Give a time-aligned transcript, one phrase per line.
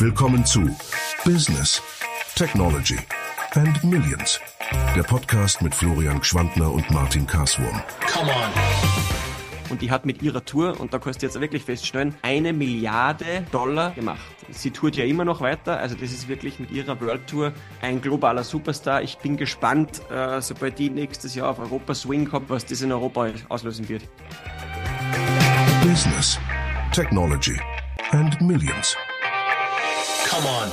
[0.00, 0.74] Willkommen zu
[1.26, 1.82] Business,
[2.34, 2.96] Technology
[3.50, 4.40] and Millions.
[4.96, 7.82] Der Podcast mit Florian Gschwandner und Martin Karswurm.
[8.10, 8.50] Come on.
[9.68, 13.44] Und die hat mit ihrer Tour, und da kannst du jetzt wirklich feststellen, eine Milliarde
[13.52, 14.22] Dollar gemacht.
[14.48, 18.00] Sie tourt ja immer noch weiter, also das ist wirklich mit ihrer World Tour ein
[18.00, 19.02] globaler Superstar.
[19.02, 22.90] Ich bin gespannt, äh, sobald die nächstes Jahr auf Europa Swing kommt, was das in
[22.90, 24.04] Europa auslösen wird.
[25.82, 26.38] Business,
[26.90, 27.60] Technology
[28.12, 28.96] and Millions.
[30.30, 30.70] Come on.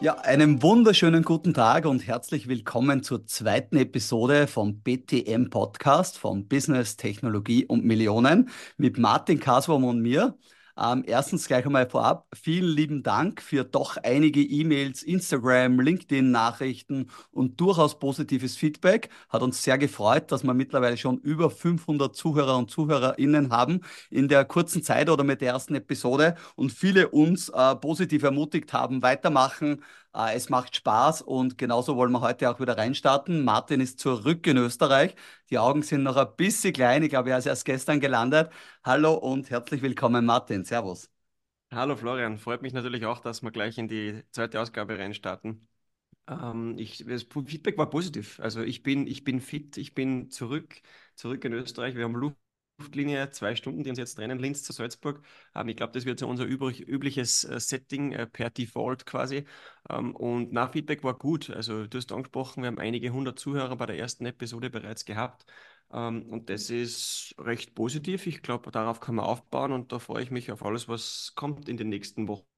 [0.00, 6.48] Ja, einen wunderschönen guten Tag und herzlich willkommen zur zweiten Episode vom BTM Podcast von
[6.48, 10.36] Business, Technologie und Millionen mit Martin Kaswurm und mir.
[10.76, 17.60] Ähm, erstens gleich einmal vorab, vielen lieben Dank für doch einige E-Mails, Instagram, LinkedIn-Nachrichten und
[17.60, 19.08] durchaus positives Feedback.
[19.28, 24.28] Hat uns sehr gefreut, dass wir mittlerweile schon über 500 Zuhörer und ZuhörerInnen haben in
[24.28, 29.02] der kurzen Zeit oder mit der ersten Episode und viele uns äh, positiv ermutigt haben,
[29.02, 29.82] weitermachen,
[30.14, 33.44] es macht Spaß und genauso wollen wir heute auch wieder reinstarten.
[33.44, 35.14] Martin ist zurück in Österreich.
[35.50, 37.02] Die Augen sind noch ein bisschen klein.
[37.02, 38.50] Ich glaube, er ist erst gestern gelandet.
[38.84, 40.64] Hallo und herzlich willkommen, Martin.
[40.64, 41.10] Servus.
[41.72, 45.66] Hallo Florian, freut mich natürlich auch, dass wir gleich in die zweite Ausgabe reinstarten.
[46.28, 48.40] Ähm, ich, das Feedback war positiv.
[48.40, 50.80] Also ich bin, ich bin fit, ich bin zurück,
[51.16, 51.96] zurück in Österreich.
[51.96, 52.36] Wir haben Luft
[52.78, 55.22] Luftlinie, zwei Stunden, die uns jetzt trennen, Linz zu Salzburg.
[55.54, 59.44] Ähm, ich glaube, das wird so unser übrig, übliches äh, Setting äh, per Default quasi.
[59.88, 61.50] Ähm, und nach Feedback war gut.
[61.50, 65.46] Also du hast angesprochen, wir haben einige hundert Zuhörer bei der ersten Episode bereits gehabt.
[65.92, 68.26] Ähm, und das ist recht positiv.
[68.26, 71.68] Ich glaube, darauf kann man aufbauen und da freue ich mich auf alles, was kommt
[71.68, 72.53] in den nächsten Wochen.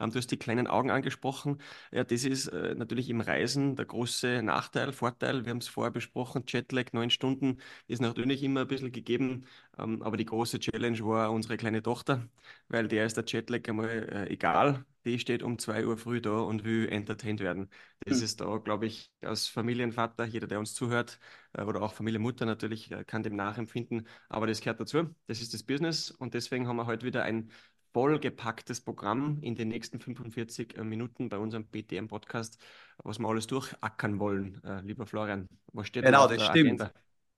[0.00, 1.58] Ähm, du hast die kleinen Augen angesprochen.
[1.90, 5.44] Ja, das ist äh, natürlich im Reisen der große Nachteil, Vorteil.
[5.44, 9.46] Wir haben es vorher besprochen, Jetlag, neun Stunden ist natürlich immer ein bisschen gegeben.
[9.78, 12.28] Ähm, aber die große Challenge war unsere kleine Tochter,
[12.68, 14.84] weil der ist der Jetlag einmal äh, egal.
[15.04, 17.68] Die steht um zwei Uhr früh da und will entertained werden.
[18.04, 18.24] Das mhm.
[18.24, 21.18] ist da, glaube ich, als Familienvater, jeder, der uns zuhört,
[21.54, 24.06] äh, oder auch Familienmutter natürlich, äh, kann dem nachempfinden.
[24.28, 25.14] Aber das gehört dazu.
[25.26, 26.10] Das ist das Business.
[26.10, 27.50] Und deswegen haben wir heute wieder ein
[27.92, 32.58] vollgepacktes Programm in den nächsten 45 äh, Minuten bei unserem BTM-Podcast,
[33.02, 35.48] was wir alles durchackern wollen, äh, lieber Florian.
[35.72, 36.92] Was steht genau, da auf das der stimmt.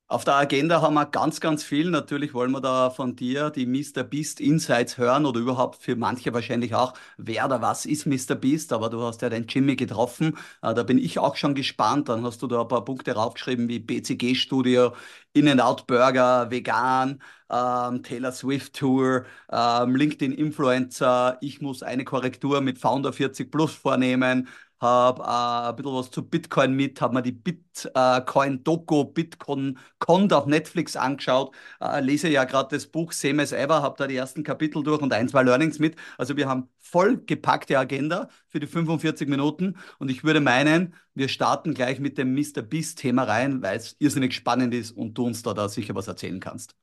[0.06, 1.90] Auf der Agenda haben wir ganz, ganz viel.
[1.90, 4.04] Natürlich wollen wir da von dir die Mr.
[4.04, 8.34] Beast Insights hören oder überhaupt für manche wahrscheinlich auch, wer oder was ist Mr.
[8.34, 8.72] Beast.
[8.74, 10.36] Aber du hast ja den Jimmy getroffen.
[10.62, 12.08] Äh, da bin ich auch schon gespannt.
[12.10, 14.94] Dann hast du da ein paar Punkte raufgeschrieben wie BCG Studio,
[15.32, 21.38] In-N-Out Burger, Vegan, ähm, Taylor Swift Tour, ähm, LinkedIn Influencer.
[21.40, 24.48] Ich muss eine Korrektur mit Founder 40 Plus vornehmen
[24.80, 30.46] habe äh, ein bisschen was zu Bitcoin mit, habe mir die Bitcoin-Doku, Bitcoin Cond auf
[30.46, 34.42] Netflix angeschaut, äh, lese ja gerade das Buch Same as Ever, habe da die ersten
[34.42, 35.96] Kapitel durch und ein, zwei Learnings mit.
[36.18, 41.28] Also wir haben voll gepackte Agenda für die 45 Minuten und ich würde meinen, wir
[41.28, 42.62] starten gleich mit dem Mr.
[42.62, 46.40] Beast-Thema rein, weil es irrsinnig spannend ist und du uns da, da sicher was erzählen
[46.40, 46.74] kannst.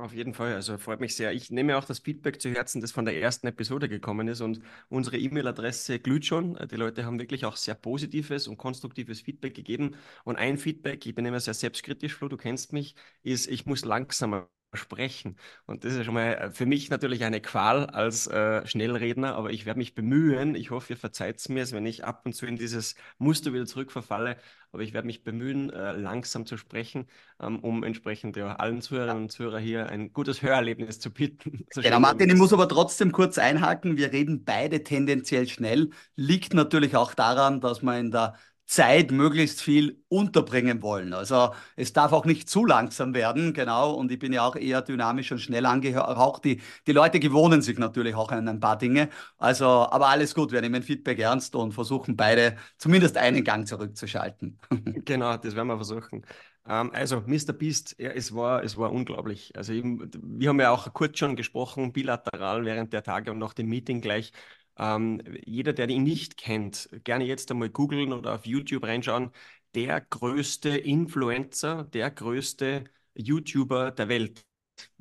[0.00, 1.32] Auf jeden Fall, also freut mich sehr.
[1.32, 4.60] Ich nehme auch das Feedback zu Herzen, das von der ersten Episode gekommen ist und
[4.88, 6.54] unsere E-Mail-Adresse glüht schon.
[6.70, 9.96] Die Leute haben wirklich auch sehr positives und konstruktives Feedback gegeben.
[10.24, 12.94] Und ein Feedback, ich bin immer sehr selbstkritisch, Flo, du kennst mich,
[13.24, 15.36] ist, ich muss langsamer sprechen.
[15.66, 19.50] Und das ist schon mal äh, für mich natürlich eine Qual als äh, Schnellredner, aber
[19.50, 20.54] ich werde mich bemühen.
[20.54, 23.66] Ich hoffe, ihr verzeiht es mir, wenn ich ab und zu in dieses Muster wieder
[23.66, 24.36] zurückverfalle.
[24.70, 27.06] Aber ich werde mich bemühen, äh, langsam zu sprechen,
[27.40, 31.66] ähm, um entsprechend ja, allen Zuhörerinnen und Zuhörern hier ein gutes Hörerlebnis zu bieten.
[31.72, 33.96] So genau, Martin, ich muss aber trotzdem kurz einhaken.
[33.96, 35.90] Wir reden beide tendenziell schnell.
[36.16, 38.34] Liegt natürlich auch daran, dass man in der
[38.68, 41.14] Zeit möglichst viel unterbringen wollen.
[41.14, 43.94] Also es darf auch nicht zu langsam werden, genau.
[43.94, 46.44] Und ich bin ja auch eher dynamisch und schnell angehaucht.
[46.44, 49.08] Die, die Leute gewohnen sich natürlich auch an ein paar Dinge.
[49.38, 54.58] Also, aber alles gut, wir nehmen Feedback ernst und versuchen beide zumindest einen Gang zurückzuschalten.
[55.04, 56.24] Genau, das werden wir versuchen.
[56.68, 57.52] Ähm, also, Mr.
[57.52, 59.56] Beast, ja, es war, es war unglaublich.
[59.56, 63.54] Also, eben, wir haben ja auch kurz schon gesprochen, bilateral während der Tage und nach
[63.54, 64.32] dem Meeting gleich
[64.78, 69.30] ähm, jeder, der ihn nicht kennt, gerne jetzt einmal googeln oder auf YouTube reinschauen.
[69.74, 74.44] Der größte Influencer, der größte YouTuber der Welt.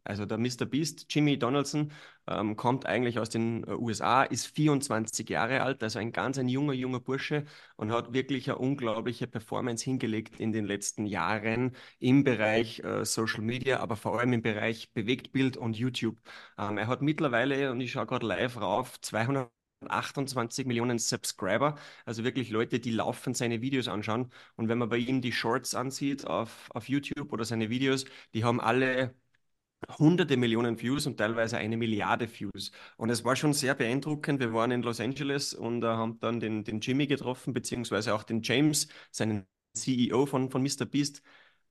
[0.03, 0.65] Also der Mr.
[0.65, 1.91] Beast, Jimmy Donaldson,
[2.27, 6.47] ähm, kommt eigentlich aus den äh, USA, ist 24 Jahre alt, also ein ganz ein
[6.47, 12.23] junger, junger Bursche und hat wirklich eine unglaubliche Performance hingelegt in den letzten Jahren im
[12.23, 16.17] Bereich äh, Social Media, aber vor allem im Bereich Bewegtbild und YouTube.
[16.57, 19.51] Ähm, er hat mittlerweile, und ich schaue gerade live rauf, 200
[19.87, 21.75] 28 Millionen Subscriber,
[22.05, 24.31] also wirklich Leute, die laufend seine Videos anschauen.
[24.55, 28.43] Und wenn man bei ihm die Shorts ansieht auf, auf YouTube oder seine Videos, die
[28.43, 29.15] haben alle
[29.99, 32.71] hunderte Millionen Views und teilweise eine Milliarde Views.
[32.97, 34.39] Und es war schon sehr beeindruckend.
[34.39, 38.23] Wir waren in Los Angeles und äh, haben dann den, den Jimmy getroffen, beziehungsweise auch
[38.23, 40.85] den James, seinen CEO von, von Mr.
[40.85, 41.21] Beast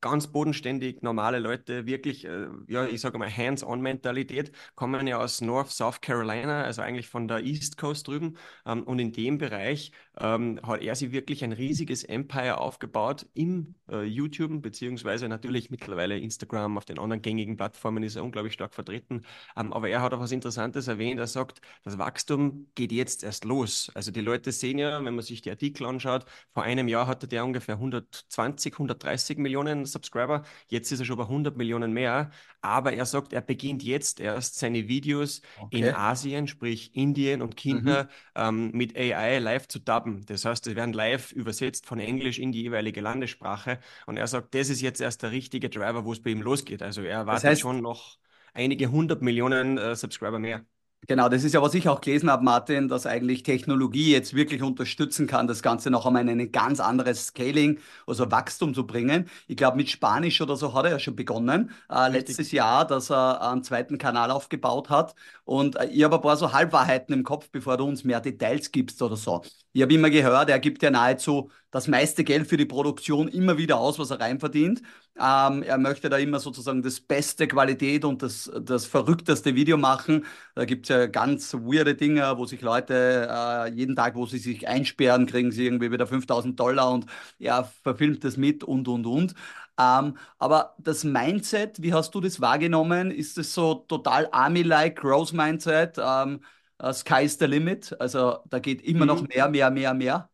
[0.01, 5.71] ganz bodenständig, normale Leute, wirklich, äh, ja, ich sage mal, Hands-on-Mentalität, kommen ja aus North,
[5.71, 8.37] South Carolina, also eigentlich von der East Coast drüben.
[8.67, 13.75] Ähm, und in dem Bereich ähm, hat er sich wirklich ein riesiges Empire aufgebaut im
[13.91, 18.75] äh, YouTube, beziehungsweise natürlich mittlerweile Instagram, auf den anderen gängigen Plattformen ist er unglaublich stark
[18.75, 19.23] vertreten.
[19.57, 21.19] Ähm, aber er hat auch was Interessantes erwähnt.
[21.21, 23.91] Er sagt, das Wachstum geht jetzt erst los.
[23.95, 27.29] Also die Leute sehen ja, wenn man sich die Artikel anschaut, vor einem Jahr hatte
[27.29, 30.43] der ungefähr 120, 130 Millionen Subscriber.
[30.69, 32.31] Jetzt ist er schon bei 100 Millionen mehr.
[32.61, 35.79] Aber er sagt, er beginnt jetzt erst seine Videos okay.
[35.79, 38.09] in Asien, sprich Indien und China, mhm.
[38.35, 40.25] ähm, mit AI live zu dubben.
[40.27, 43.79] Das heißt, sie werden live übersetzt von Englisch in die jeweilige Landessprache.
[44.07, 46.83] Und er sagt, das ist jetzt erst der richtige Driver, wo es bei ihm losgeht.
[46.83, 48.19] Also er erwartet das heißt, schon noch
[48.55, 50.65] einige hundert Millionen äh, Subscriber mehr.
[51.09, 54.63] Genau, das ist ja, was ich auch gelesen habe, Martin, dass eigentlich Technologie jetzt wirklich
[54.63, 59.29] unterstützen kann, das Ganze noch einmal in ein ganz anderes Scaling, also Wachstum zu bringen.
[59.47, 63.11] Ich glaube, mit Spanisch oder so hat er ja schon begonnen, äh, letztes Jahr, dass
[63.11, 65.15] er einen zweiten Kanal aufgebaut hat.
[65.45, 68.73] Und äh, ich habe ein paar so Halbwahrheiten im Kopf, bevor du uns mehr Details
[68.73, 69.43] gibst oder so.
[69.77, 73.59] Ich habe immer gehört, er gibt ja nahezu das meiste Geld für die Produktion immer
[73.59, 74.81] wieder aus, was er reinverdient.
[75.21, 80.25] Ähm, er möchte da immer sozusagen das beste Qualität und das, das verrückteste Video machen.
[80.55, 84.39] Da gibt es ja ganz weirde Dinge, wo sich Leute äh, jeden Tag, wo sie
[84.39, 87.05] sich einsperren, kriegen sie irgendwie wieder 5000 Dollar und
[87.39, 89.35] er verfilmt das mit und, und, und.
[89.79, 93.11] Ähm, aber das Mindset, wie hast du das wahrgenommen?
[93.11, 95.99] Ist es so total Army-like, Growth Mindset?
[95.99, 96.41] Ähm,
[96.83, 97.99] uh, Sky is the limit.
[98.01, 99.07] Also da geht immer mhm.
[99.07, 100.31] noch mehr, mehr, mehr, mehr.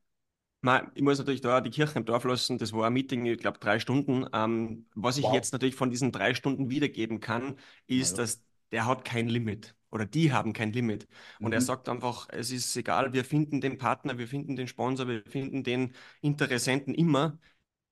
[0.94, 2.56] Ich muss natürlich da die Kirche im Dorf lassen.
[2.56, 4.26] Das war ein Meeting, ich glaube, drei Stunden.
[4.32, 5.34] Ähm, was ich wow.
[5.34, 7.56] jetzt natürlich von diesen drei Stunden wiedergeben kann,
[7.88, 8.22] ist, ja.
[8.22, 11.06] dass der hat kein Limit oder die haben kein Limit.
[11.38, 11.52] Und mhm.
[11.54, 15.22] er sagt einfach, es ist egal, wir finden den Partner, wir finden den Sponsor, wir
[15.26, 17.38] finden den Interessenten immer,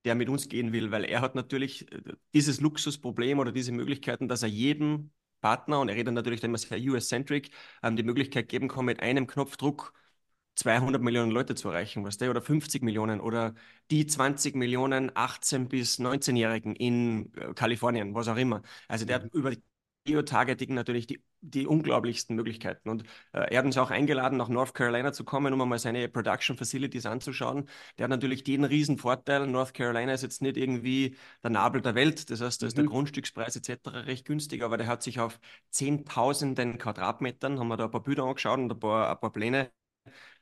[0.05, 2.01] der mit uns gehen will, weil er hat natürlich äh,
[2.35, 6.79] dieses Luxusproblem oder diese Möglichkeiten, dass er jedem Partner, und er redet natürlich immer sehr
[6.79, 7.51] US-centric,
[7.83, 9.93] ähm, die Möglichkeit geben kann, mit einem Knopfdruck
[10.55, 13.55] 200 Millionen Leute zu erreichen, weißt du, oder 50 Millionen oder
[13.91, 18.63] die 20 Millionen 18- bis 19-Jährigen in äh, Kalifornien, was auch immer.
[18.89, 19.31] Also der hat mhm.
[19.33, 19.53] über
[20.05, 22.89] Geotargeting natürlich die, die unglaublichsten Möglichkeiten.
[22.89, 23.03] Und
[23.33, 26.57] äh, er hat uns auch eingeladen, nach North Carolina zu kommen, um einmal seine Production
[26.57, 27.69] Facilities anzuschauen.
[27.99, 29.47] Der hat natürlich den riesen Vorteil.
[29.47, 32.31] North Carolina ist jetzt nicht irgendwie der Nabel der Welt.
[32.31, 32.83] Das heißt, da ist mhm.
[32.83, 34.07] der Grundstückspreis etc.
[34.07, 38.25] recht günstig, aber der hat sich auf Zehntausenden Quadratmetern, haben wir da ein paar Bilder
[38.25, 39.71] angeschaut und ein paar, ein paar Pläne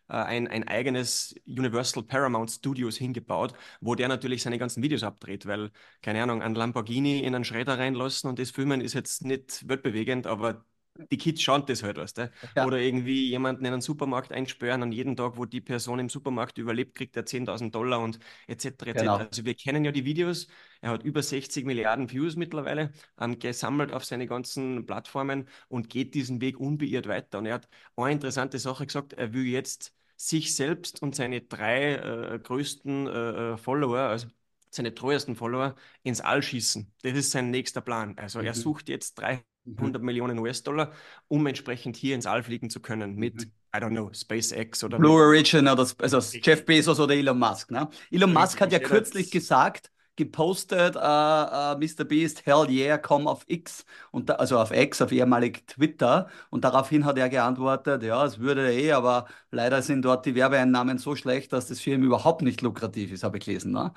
[0.08, 5.70] ein, ein eigenes Universal Paramount Studios hingebaut, wo der natürlich seine ganzen Videos abdreht, weil,
[6.02, 10.26] keine Ahnung, ein Lamborghini in einen Schredder reinlassen und das filmen ist jetzt nicht weltbewegend,
[10.26, 10.64] aber
[11.10, 12.30] die Kids schauen das halt, weißt du?
[12.56, 12.66] Ja.
[12.66, 16.58] Oder irgendwie jemanden in einen Supermarkt einsperren und jeden Tag, wo die Person im Supermarkt
[16.58, 18.66] überlebt, kriegt er 10.000 Dollar und etc.
[18.66, 19.00] etc.
[19.00, 19.16] Genau.
[19.16, 20.48] Also wir kennen ja die Videos.
[20.80, 26.14] Er hat über 60 Milliarden Views mittlerweile ähm, gesammelt auf seine ganzen Plattformen und geht
[26.14, 27.38] diesen Weg unbeirrt weiter.
[27.38, 31.94] Und er hat eine interessante Sache gesagt, er will jetzt sich selbst und seine drei
[31.94, 34.26] äh, größten äh, äh Follower, also
[34.70, 36.92] seine treuesten Follower, ins All schießen.
[37.02, 38.18] Das ist sein nächster Plan.
[38.18, 38.46] Also mhm.
[38.46, 40.04] er sucht jetzt 300 mhm.
[40.04, 40.92] Millionen US-Dollar,
[41.28, 43.52] um entsprechend hier ins All fliegen zu können mit, mhm.
[43.74, 44.98] I don't know, SpaceX oder...
[44.98, 47.70] Blue Origin oder also Jeff Bezos oder Elon Musk.
[47.70, 47.88] Ne?
[48.10, 52.04] Elon Musk hat ja kürzlich gesagt, gepostet, uh, uh, Mr.
[52.04, 56.28] Beast, hell yeah, komm auf X, und da, also auf X, auf ehemalig Twitter.
[56.50, 60.98] Und daraufhin hat er geantwortet, ja, es würde eh, aber leider sind dort die Werbeeinnahmen
[60.98, 63.72] so schlecht, dass das für ihn überhaupt nicht lukrativ ist, habe ich gelesen.
[63.72, 63.92] Ne?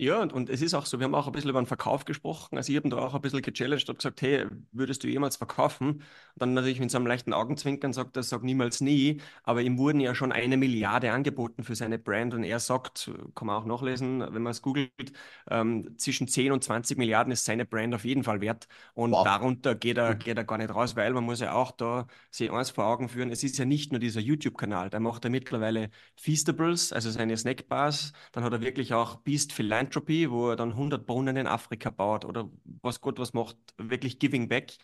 [0.00, 2.04] Ja, und, und es ist auch so, wir haben auch ein bisschen über den Verkauf
[2.04, 2.56] gesprochen.
[2.56, 5.88] Also ich habe da auch ein bisschen gechallenged und gesagt, hey, würdest du jemals verkaufen?
[5.88, 6.02] Und
[6.36, 9.20] dann natürlich mit so einem leichten Augenzwinkern sagt er, sag niemals nie.
[9.42, 13.48] Aber ihm wurden ja schon eine Milliarde angeboten für seine Brand und er sagt, kann
[13.48, 14.92] man auch nachlesen, wenn man es googelt,
[15.50, 18.68] ähm, zwischen 10 und 20 Milliarden ist seine Brand auf jeden Fall wert.
[18.94, 19.24] Und wow.
[19.24, 22.52] darunter geht er, geht er gar nicht raus, weil man muss ja auch da sich
[22.52, 25.90] eins vor Augen führen, es ist ja nicht nur dieser YouTube-Kanal, da macht er mittlerweile
[26.14, 30.70] Feastables, also seine Snackbars, dann hat er wirklich auch Beast Philanthropy Philanthropy, wo er dann
[30.70, 32.48] 100 Brunnen in Afrika baut oder
[32.82, 34.74] was Gott was macht, wirklich Giving Back.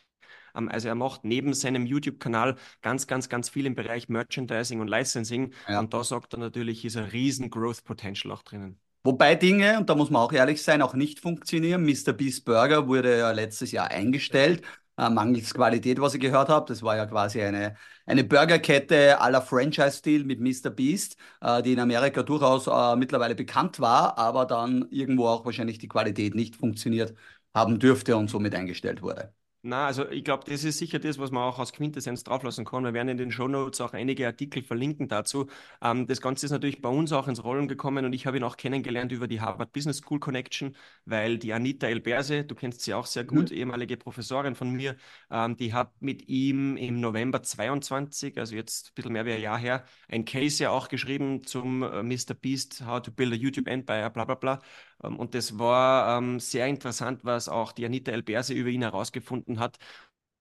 [0.54, 4.88] Ähm, also er macht neben seinem YouTube-Kanal ganz, ganz, ganz viel im Bereich Merchandising und
[4.88, 5.52] Licensing.
[5.68, 5.80] Ja.
[5.80, 8.78] Und da sagt er natürlich, ist ein riesen Growth Potential auch drinnen.
[9.06, 11.84] Wobei Dinge, und da muss man auch ehrlich sein, auch nicht funktionieren.
[11.84, 12.14] Mr.
[12.14, 14.62] Beast Burger wurde ja letztes Jahr eingestellt
[14.98, 16.66] äh, mangels Qualität, was ich gehört habe.
[16.68, 20.70] Das war ja quasi eine, eine Burgerkette aller Franchise-Stil mit Mr.
[20.70, 25.78] Beast, äh, die in Amerika durchaus äh, mittlerweile bekannt war, aber dann irgendwo auch wahrscheinlich
[25.78, 27.14] die Qualität nicht funktioniert
[27.54, 29.32] haben dürfte und somit eingestellt wurde.
[29.66, 32.84] Na, also ich glaube, das ist sicher das, was man auch aus Quintessenz drauflassen kann.
[32.84, 35.46] Wir werden in den Show Notes auch einige Artikel verlinken dazu.
[35.80, 38.42] Ähm, das Ganze ist natürlich bei uns auch ins Rollen gekommen und ich habe ihn
[38.42, 42.92] auch kennengelernt über die Harvard Business School Connection, weil die Anita Elberse, du kennst sie
[42.92, 43.56] auch sehr gut, mhm.
[43.56, 44.96] ehemalige Professorin von mir,
[45.30, 49.40] ähm, die hat mit ihm im November 22, also jetzt ein bisschen mehr wie ein
[49.40, 52.34] Jahr her, ein Case ja auch geschrieben zum äh, Mr.
[52.38, 54.60] Beast, How to Build a YouTube Empire, bla bla bla.
[55.04, 59.58] Ähm, und das war ähm, sehr interessant, was auch die Anita Elberse über ihn herausgefunden
[59.58, 59.78] hat.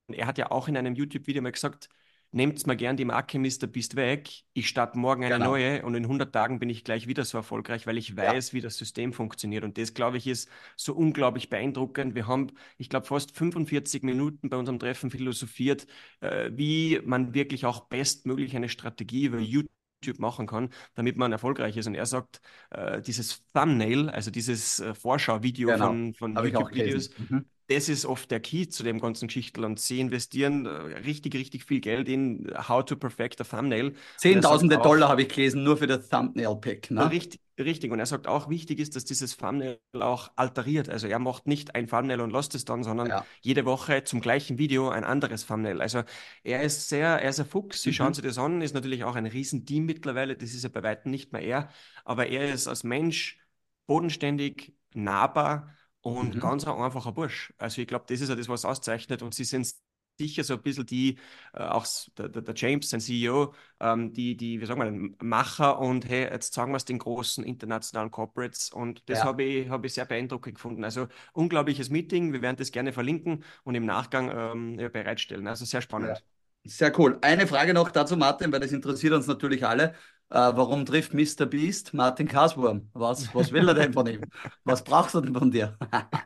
[0.08, 1.90] Und er hat ja auch in einem YouTube-Video mal gesagt,
[2.34, 3.68] nehmt mal gern die Marke Mr.
[3.68, 5.52] Beast weg, ich starte morgen eine genau.
[5.52, 8.54] neue und in 100 Tagen bin ich gleich wieder so erfolgreich, weil ich weiß, ja.
[8.54, 9.64] wie das System funktioniert.
[9.64, 12.16] Und das, glaube ich, ist so unglaublich beeindruckend.
[12.16, 15.86] Wir haben, ich glaube, fast 45 Minuten bei unserem Treffen philosophiert,
[16.22, 19.73] äh, wie man wirklich auch bestmöglich eine Strategie über YouTube
[20.04, 21.88] YouTube machen kann, damit man erfolgreich ist.
[21.88, 22.42] Und er sagt,
[22.72, 25.88] äh, dieses Thumbnail, also dieses äh, Vorschauvideo genau.
[25.88, 27.46] von, von YouTube-Videos, mhm.
[27.68, 29.64] das ist oft der Key zu dem ganzen Geschichtel.
[29.66, 33.94] Und sie investieren äh, richtig, richtig viel Geld in How to Perfect a Thumbnail.
[34.18, 36.92] Zehntausende Dollar habe ich gelesen, nur für das Thumbnail-Pick.
[36.92, 37.10] Ne?
[37.10, 40.90] Richtig, Richtig, und er sagt auch, wichtig ist, dass dieses Thumbnail auch alteriert.
[40.90, 43.26] Also er macht nicht ein Thumbnail und lässt es dann, sondern ja.
[43.42, 45.80] jede Woche zum gleichen Video ein anderes Thumbnail.
[45.80, 46.04] Also
[46.44, 47.84] er ist sehr, er ist ein Fuchs.
[47.84, 47.94] Sie mhm.
[47.94, 51.12] schauen sich das an, ist natürlich auch ein Riesenteam mittlerweile, das ist ja bei weitem
[51.12, 51.70] nicht mehr er,
[52.06, 53.40] aber er ist als Mensch
[53.86, 56.40] bodenständig, nahbar und mhm.
[56.40, 57.54] ganz ein einfacher Bursch.
[57.58, 59.74] Also ich glaube, das ist ja das, was auszeichnet und sie sind
[60.18, 61.18] sicher so ein bisschen die,
[61.54, 61.86] äh, auch
[62.18, 66.54] der, der, James, sein CEO, ähm, die, die, wie sagen wir, Macher und hey, jetzt
[66.54, 69.26] sagen wir es den großen internationalen Corporates und das ja.
[69.26, 70.84] habe ich, hab ich sehr beeindruckend gefunden.
[70.84, 75.48] Also unglaubliches Meeting, wir werden das gerne verlinken und im Nachgang ähm, ja, bereitstellen.
[75.48, 76.18] Also sehr spannend.
[76.18, 76.24] Ja.
[76.66, 77.18] Sehr cool.
[77.22, 79.96] Eine Frage noch dazu, Martin, weil das interessiert uns natürlich alle.
[80.34, 81.46] Äh, warum trifft Mr.
[81.46, 82.90] Beast Martin Kaswurm?
[82.94, 84.22] Was, was will er denn von ihm?
[84.64, 85.78] Was brauchst du denn von dir?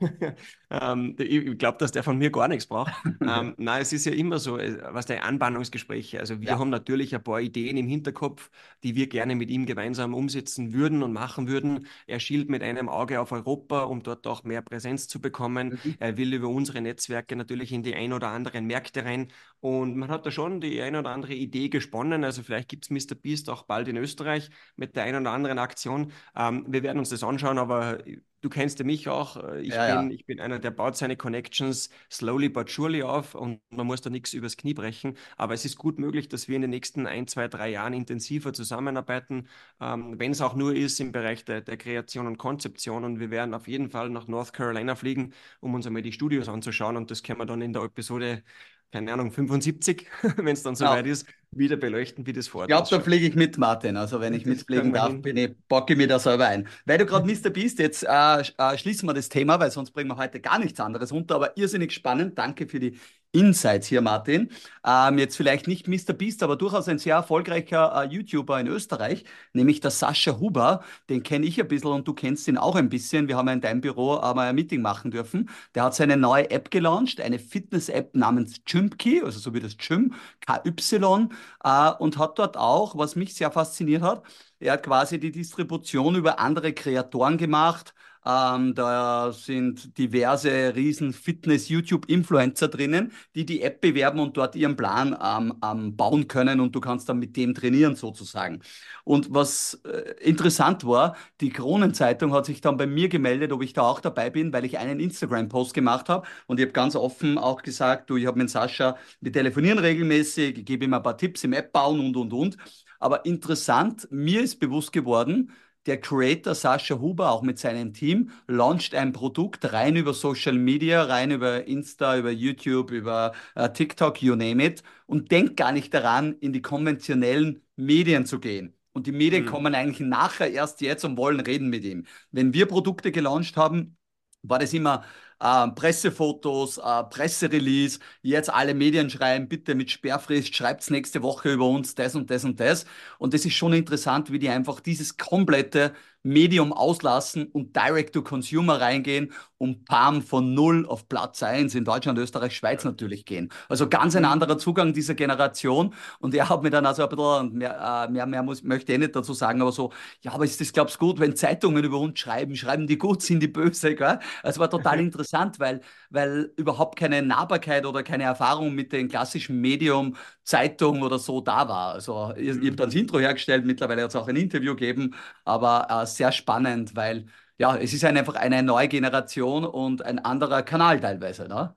[0.72, 2.94] ähm, ich glaube, dass der von mir gar nichts braucht.
[3.20, 6.22] ähm, nein, es ist ja immer so, äh, was der Anbahnungsgespräche.
[6.22, 6.58] Also wir ja.
[6.58, 8.50] haben natürlich ein paar Ideen im Hinterkopf,
[8.82, 11.86] die wir gerne mit ihm gemeinsam umsetzen würden und machen würden.
[12.06, 15.80] Er schielt mit einem Auge auf Europa, um dort auch mehr Präsenz zu bekommen.
[15.84, 15.96] Mhm.
[16.00, 19.28] Er will über unsere Netzwerke natürlich in die ein oder anderen Märkte rein.
[19.60, 22.24] Und man hat da schon die ein oder andere Idee gesponnen.
[22.24, 23.16] Also vielleicht gibt es Mr.
[23.16, 26.12] Beast auch bald in in Österreich mit der einen oder anderen Aktion.
[26.36, 28.00] Ähm, wir werden uns das anschauen, aber
[28.42, 29.36] du kennst ja mich auch.
[29.56, 30.16] Ich, ja, bin, ja.
[30.16, 34.10] ich bin einer, der baut seine Connections slowly but surely auf und man muss da
[34.10, 35.18] nichts übers Knie brechen.
[35.38, 38.54] Aber es ist gut möglich, dass wir in den nächsten ein, zwei, drei Jahren intensiver
[38.54, 39.48] zusammenarbeiten,
[39.82, 43.04] ähm, wenn es auch nur ist im Bereich der, der Kreation und Konzeption.
[43.04, 46.50] Und wir werden auf jeden Fall nach North Carolina fliegen, um uns einmal die Studios
[46.50, 46.98] anzuschauen.
[46.98, 48.44] Und das können wir dann in der Episode
[48.92, 51.12] keine Ahnung, 75, wenn es dann soweit ja.
[51.12, 52.70] ist, wieder beleuchten, wie das vorhat.
[52.70, 53.98] Ich glaube, da fliege ich mit, Martin.
[53.98, 56.68] Also wenn ich mitfliegen darf, bin ich, bocke ich mir da selber ein.
[56.86, 57.50] Weil du gerade Mr.
[57.50, 60.80] Beast, jetzt äh, äh, schließen wir das Thema, weil sonst bringen wir heute gar nichts
[60.80, 62.38] anderes unter, aber irrsinnig spannend.
[62.38, 63.00] Danke für die
[63.32, 64.50] Insights hier, Martin.
[64.86, 66.14] Ähm, jetzt vielleicht nicht Mr.
[66.14, 70.84] Beast, aber durchaus ein sehr erfolgreicher äh, YouTuber in Österreich, nämlich der Sascha Huber.
[71.10, 73.28] Den kenne ich ein bisschen und du kennst ihn auch ein bisschen.
[73.28, 75.50] Wir haben in deinem Büro einmal ein Meeting machen dürfen.
[75.76, 80.14] Der hat seine neue App gelauncht, eine Fitness-App namens Gymkey, also so wie das Gym,
[80.46, 81.30] KY,
[81.64, 84.24] äh, und hat dort auch, was mich sehr fasziniert hat,
[84.60, 87.94] er hat quasi die Distribution über andere Kreatoren gemacht,
[88.28, 95.16] ähm, da sind diverse riesen Fitness-YouTube-Influencer drinnen, die die App bewerben und dort ihren Plan
[95.24, 98.60] ähm, ähm, bauen können und du kannst dann mit dem trainieren sozusagen.
[99.06, 103.72] Und was äh, interessant war, die Kronenzeitung hat sich dann bei mir gemeldet, ob ich
[103.74, 107.38] da auch dabei bin, weil ich einen Instagram-Post gemacht habe und ich habe ganz offen
[107.38, 111.18] auch gesagt, du, ich habe mit Sascha, wir telefonieren regelmäßig, ich gebe ihm ein paar
[111.18, 112.58] Tipps im App bauen und, und, und.
[113.00, 115.52] Aber interessant, mir ist bewusst geworden,
[115.88, 121.04] der Creator Sascha Huber auch mit seinem Team launcht ein Produkt rein über Social Media,
[121.04, 125.94] rein über Insta, über YouTube, über äh, TikTok, you name it, und denkt gar nicht
[125.94, 128.74] daran, in die konventionellen Medien zu gehen.
[128.92, 129.50] Und die Medien mhm.
[129.50, 132.06] kommen eigentlich nachher erst jetzt und wollen reden mit ihm.
[132.32, 133.96] Wenn wir Produkte gelauncht haben,
[134.44, 135.04] war das immer
[135.40, 141.68] äh, Pressefotos, äh, Presserelease, jetzt alle Medien schreiben, bitte mit Sperrfrist, schreibt nächste Woche über
[141.68, 142.86] uns das und das und das.
[143.20, 145.94] Und das ist schon interessant, wie die einfach dieses komplette
[146.28, 151.86] Medium auslassen und direct to consumer reingehen und PAM von null auf Platz 1 in
[151.86, 153.50] Deutschland, Österreich, Schweiz natürlich gehen.
[153.70, 154.30] Also ganz ein mhm.
[154.30, 155.94] anderer Zugang dieser Generation.
[156.20, 159.00] Und er hat mir dann also ein bisschen, mehr, äh, mehr, mehr muss, möchte ich
[159.00, 159.92] nicht dazu sagen, aber so,
[160.22, 163.22] ja, aber ist das, glaubst du, gut, wenn Zeitungen über uns schreiben, schreiben die gut,
[163.24, 164.20] sind die böse, gell?
[164.44, 169.60] Also war total interessant, weil, weil überhaupt keine Nahbarkeit oder keine Erfahrung mit dem klassischen
[169.60, 171.94] Medium, Zeitung oder so da war.
[171.94, 175.16] Also ich, ich habe dann das Intro hergestellt, mittlerweile hat es auch ein Interview gegeben,
[175.44, 180.62] aber äh, sehr spannend, weil ja, es ist einfach eine neue Generation und ein anderer
[180.64, 181.76] Kanal teilweise, ne?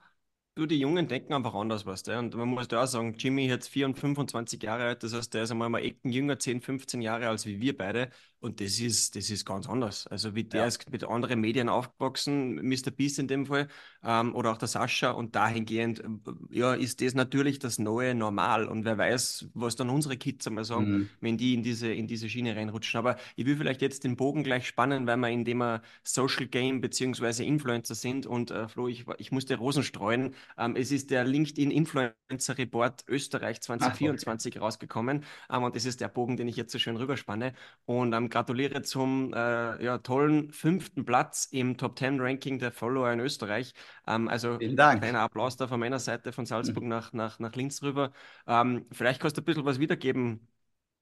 [0.57, 2.19] Du, die Jungen denken einfach anders, was du.
[2.19, 5.45] Und man muss da auch sagen, Jimmy jetzt 24, 25 Jahre alt, das heißt, der
[5.45, 8.11] ist einmal mal Ecken jünger, 10, 15 Jahre als wie wir beide.
[8.41, 10.07] Und das ist, das ist ganz anders.
[10.07, 10.67] Also wie der ja.
[10.67, 12.91] ist mit anderen Medien aufgewachsen, Mr.
[12.91, 13.69] Beast in dem Fall,
[14.03, 15.11] ähm, oder auch der Sascha.
[15.11, 16.09] Und dahingehend, äh,
[16.51, 18.67] ja, ist das natürlich das neue Normal.
[18.67, 21.09] Und wer weiß, was dann unsere Kids einmal sagen, mhm.
[21.21, 22.97] wenn die in diese, in diese Schiene reinrutschen.
[22.99, 25.63] Aber ich will vielleicht jetzt den Bogen gleich spannen, weil wir in dem
[26.03, 28.25] Social Game beziehungsweise Influencer sind.
[28.25, 30.35] Und äh, Flo, ich, ich musste Rosen streuen.
[30.57, 34.65] Ähm, es ist der LinkedIn Influencer Report Österreich 2024 Ach, okay.
[34.65, 35.25] rausgekommen.
[35.51, 37.53] Ähm, und das ist der Bogen, den ich jetzt so schön rüberspanne.
[37.85, 43.11] Und ähm, gratuliere zum äh, ja, tollen fünften Platz im Top 10 Ranking der Follower
[43.11, 43.75] in Österreich.
[44.07, 45.03] Ähm, also Vielen Dank.
[45.03, 46.89] kleiner Applaus da von meiner Seite von Salzburg mhm.
[46.89, 48.13] nach, nach, nach Linz rüber.
[48.47, 50.49] Ähm, vielleicht kannst du ein bisschen was wiedergeben.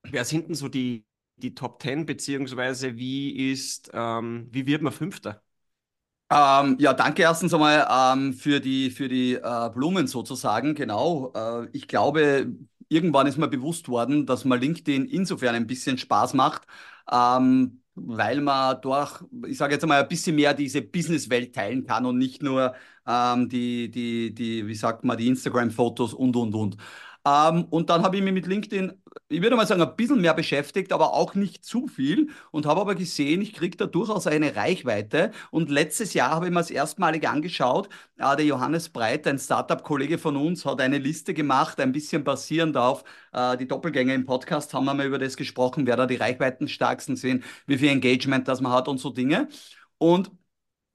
[0.03, 1.05] Wer sind denn so die,
[1.37, 5.43] die Top 10, beziehungsweise wie ist, ähm, wie wird man Fünfter?
[6.31, 10.75] Ähm, ja, danke erstens einmal ähm, für die, für die äh, Blumen sozusagen.
[10.75, 11.33] Genau.
[11.35, 12.53] Äh, ich glaube,
[12.89, 16.67] irgendwann ist mir bewusst worden, dass man LinkedIn insofern ein bisschen Spaß macht,
[17.11, 22.07] ähm, weil man durch, ich sage jetzt einmal, ein bisschen mehr diese Businesswelt teilen kann
[22.07, 22.75] und nicht nur
[23.07, 26.77] ähm, die, die, die, wie sagt man, die Instagram-Fotos und, und, und.
[27.27, 28.93] Ähm, und dann habe ich mich mit LinkedIn,
[29.29, 32.81] ich würde mal sagen, ein bisschen mehr beschäftigt, aber auch nicht zu viel und habe
[32.81, 35.33] aber gesehen, ich kriege da durchaus eine Reichweite.
[35.51, 40.19] Und letztes Jahr habe ich mir das erstmalig angeschaut, äh, der Johannes Breit, ein Startup-Kollege
[40.19, 44.73] von uns, hat eine Liste gemacht, ein bisschen basierend auf äh, die Doppelgänger im Podcast,
[44.75, 48.61] haben wir mal über das gesprochen, wer da die Reichweitenstärksten sind, wie viel Engagement das
[48.61, 49.49] man hat und so Dinge.
[49.99, 50.31] Und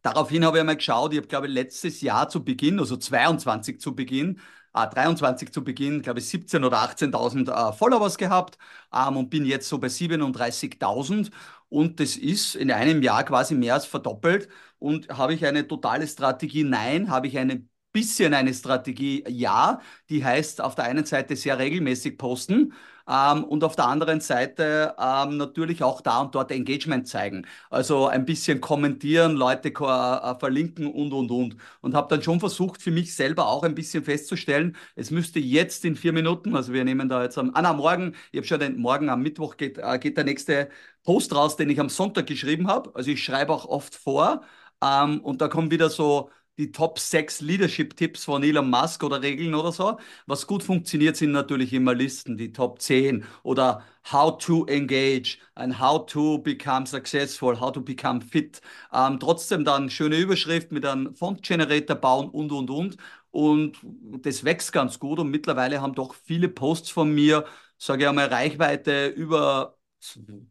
[0.01, 3.96] Daraufhin habe ich einmal geschaut, ich habe, glaube letztes Jahr zu Beginn, also 22 zu
[3.96, 4.39] Beginn,
[4.74, 8.58] 23 zu Beginn, glaube ich, 17.000 oder 18.000 äh, Followers gehabt
[8.94, 11.32] ähm, und bin jetzt so bei 37.000
[11.70, 14.48] und das ist in einem Jahr quasi mehr als verdoppelt.
[14.80, 16.63] Und habe ich eine totale Strategie?
[16.63, 17.10] Nein.
[17.10, 19.24] Habe ich eine bisschen eine Strategie?
[19.27, 19.82] Ja.
[20.10, 22.74] Die heißt auf der einen Seite sehr regelmäßig posten
[23.10, 27.45] ähm, und auf der anderen Seite ähm, natürlich auch da und dort Engagement zeigen.
[27.69, 31.57] Also ein bisschen kommentieren, Leute äh, verlinken und, und, und.
[31.81, 35.85] Und habe dann schon versucht, für mich selber auch ein bisschen festzustellen, es müsste jetzt
[35.85, 38.59] in vier Minuten, also wir nehmen da jetzt am, ah, na, morgen, ich habe schon
[38.59, 40.70] den Morgen am Mittwoch geht, äh, geht der nächste
[41.03, 42.92] Post raus, den ich am Sonntag geschrieben habe.
[42.96, 44.42] Also ich schreibe auch oft vor.
[44.81, 49.55] Ähm, und da kommen wieder so die Top 6 Leadership-Tipps von Elon Musk oder Regeln
[49.55, 49.98] oder so.
[50.27, 55.79] Was gut funktioniert, sind natürlich immer Listen, die Top 10 oder How to Engage, ein
[55.79, 58.61] How to Become Successful, How to Become Fit.
[58.94, 62.98] Ähm, trotzdem dann schöne Überschrift mit einem Font-Generator bauen und, und, und.
[63.31, 63.77] Und
[64.22, 67.46] das wächst ganz gut und mittlerweile haben doch viele Posts von mir,
[67.77, 69.77] sage ich einmal, Reichweite über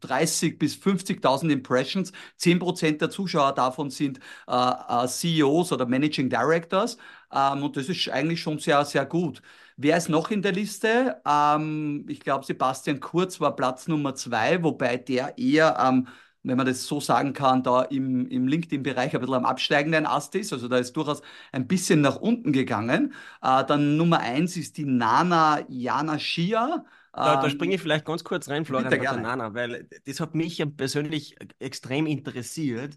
[0.00, 2.12] 30 bis 50.000 Impressions.
[2.38, 6.96] 10% der Zuschauer davon sind äh, äh CEOs oder Managing Directors.
[7.32, 9.42] Ähm, und das ist eigentlich schon sehr, sehr gut.
[9.76, 11.20] Wer ist noch in der Liste?
[11.26, 16.08] Ähm, ich glaube, Sebastian Kurz war Platz Nummer zwei, wobei der eher ähm,
[16.44, 20.34] wenn man das so sagen kann, da im, im LinkedIn-Bereich ein bisschen am absteigenden Ast
[20.34, 20.52] ist.
[20.52, 23.14] Also da ist durchaus ein bisschen nach unten gegangen.
[23.42, 26.84] Äh, dann Nummer eins ist die Nana Jana Shia.
[27.12, 30.64] Da, da ähm, springe ich vielleicht ganz kurz rein, Florian Banana, weil das hat mich
[30.76, 32.96] persönlich extrem interessiert,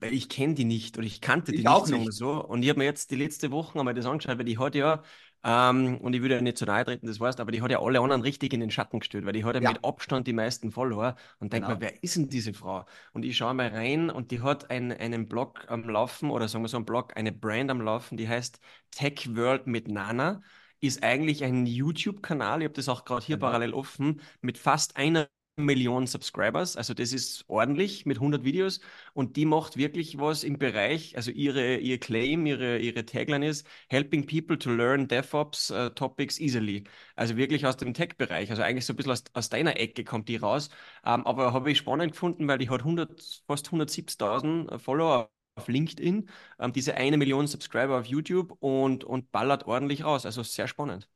[0.00, 2.12] weil ich kenne die nicht oder ich kannte die ich nicht, nicht.
[2.12, 2.44] so.
[2.44, 5.02] Und ich habe mir jetzt die letzte Woche einmal das angeschaut, weil die hat ja,
[5.44, 7.80] ähm, und ich würde ja nicht zu nahe treten, das weißt, aber die hat ja
[7.80, 9.70] alle anderen richtig in den Schatten gestellt, weil die hat ja, ja.
[9.70, 11.78] mit Abstand die meisten Follower und denke genau.
[11.78, 12.84] mir, wer ist denn diese Frau?
[13.14, 16.64] Und ich schaue mal rein und die hat ein, einen Blog am Laufen oder sagen
[16.64, 20.42] wir so einen Blog, eine Brand am Laufen, die heißt Tech World mit Nana
[20.86, 23.46] ist eigentlich ein YouTube-Kanal, ich habe das auch gerade hier genau.
[23.46, 28.80] parallel offen, mit fast einer Million Subscribers, also das ist ordentlich mit 100 Videos.
[29.12, 33.66] Und die macht wirklich was im Bereich, also ihre, ihr Claim, ihre, ihre Tagline ist
[33.88, 36.84] Helping people to learn DevOps uh, topics easily.
[37.14, 40.28] Also wirklich aus dem Tech-Bereich, also eigentlich so ein bisschen aus, aus deiner Ecke kommt
[40.28, 40.70] die raus,
[41.04, 45.68] um, ähm, aber habe ich spannend gefunden, weil die hat 100, fast 170.000 Follower auf
[45.68, 50.26] LinkedIn, ähm, diese eine Million Subscriber auf YouTube und, und ballert ordentlich raus.
[50.26, 51.08] Also sehr spannend.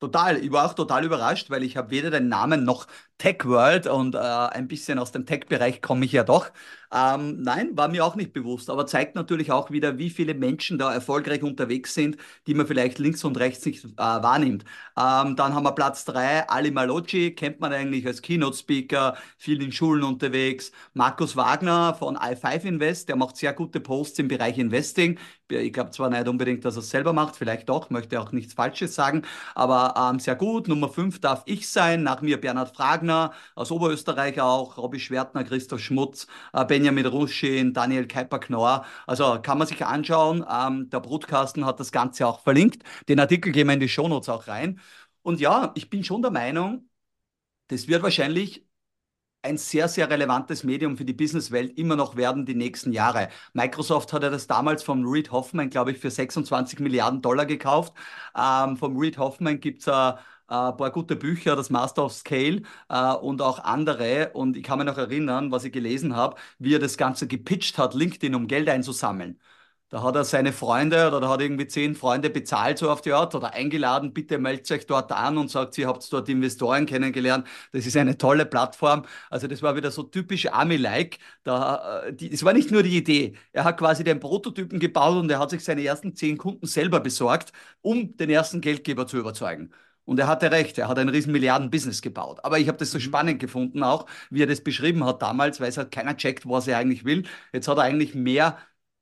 [0.00, 2.88] Total, ich war auch total überrascht, weil ich habe weder den Namen noch
[3.22, 6.50] Tech World und äh, ein bisschen aus dem Tech-Bereich komme ich ja doch.
[6.92, 10.76] Ähm, nein, war mir auch nicht bewusst, aber zeigt natürlich auch wieder, wie viele Menschen
[10.76, 12.16] da erfolgreich unterwegs sind,
[12.48, 14.64] die man vielleicht links und rechts nicht äh, wahrnimmt.
[14.98, 19.70] Ähm, dann haben wir Platz drei, Ali Malocci, kennt man eigentlich als Keynote-Speaker, viel in
[19.70, 20.72] Schulen unterwegs.
[20.92, 25.18] Markus Wagner von i5 Invest, der macht sehr gute Posts im Bereich Investing.
[25.48, 28.54] Ich glaube zwar nicht unbedingt, dass er es selber macht, vielleicht doch, möchte auch nichts
[28.54, 29.22] Falsches sagen,
[29.54, 30.66] aber ähm, sehr gut.
[30.66, 33.11] Nummer fünf darf ich sein, nach mir Bernhard Fragner
[33.54, 38.84] aus Oberösterreich auch, Robby Schwertner, Christoph Schmutz, äh, Ben Benjamin Ruschin, Daniel Keiper-Knorr.
[39.06, 40.44] Also kann man sich anschauen.
[40.50, 42.82] Ähm, der Brutkasten hat das Ganze auch verlinkt.
[43.08, 44.80] Den Artikel gehen wir in die Shownotes auch rein.
[45.22, 46.88] Und ja, ich bin schon der Meinung,
[47.68, 48.66] das wird wahrscheinlich
[49.42, 53.28] ein sehr, sehr relevantes Medium für die Businesswelt immer noch werden die nächsten Jahre.
[53.54, 57.92] Microsoft hat ja das damals vom Reed Hoffman, glaube ich, für 26 Milliarden Dollar gekauft.
[58.36, 60.12] Ähm, vom Reed Hoffman gibt es äh,
[60.46, 64.30] ein paar gute Bücher, das Master of Scale äh, und auch andere.
[64.34, 67.78] Und ich kann mich noch erinnern, was ich gelesen habe, wie er das Ganze gepitcht
[67.78, 69.38] hat, LinkedIn, um Geld einzusammeln.
[69.88, 73.02] Da hat er seine Freunde oder da hat er irgendwie zehn Freunde bezahlt, so auf
[73.02, 76.86] die Art, oder eingeladen, bitte meldet euch dort an und sagt, ihr habt dort Investoren
[76.86, 77.46] kennengelernt.
[77.72, 79.04] Das ist eine tolle Plattform.
[79.28, 81.18] Also das war wieder so typisch Army-like.
[81.44, 83.34] Da, äh, es war nicht nur die Idee.
[83.52, 87.00] Er hat quasi den Prototypen gebaut und er hat sich seine ersten zehn Kunden selber
[87.00, 87.52] besorgt,
[87.82, 89.72] um den ersten Geldgeber zu überzeugen.
[90.04, 92.40] Und er hatte recht, er hat ein riesen Milliarden-Business gebaut.
[92.44, 93.02] Aber ich habe das so mhm.
[93.02, 96.66] spannend gefunden auch, wie er das beschrieben hat damals, weil es halt keiner checkt, was
[96.68, 97.24] er eigentlich will.
[97.52, 98.58] Jetzt hat er eigentlich mehr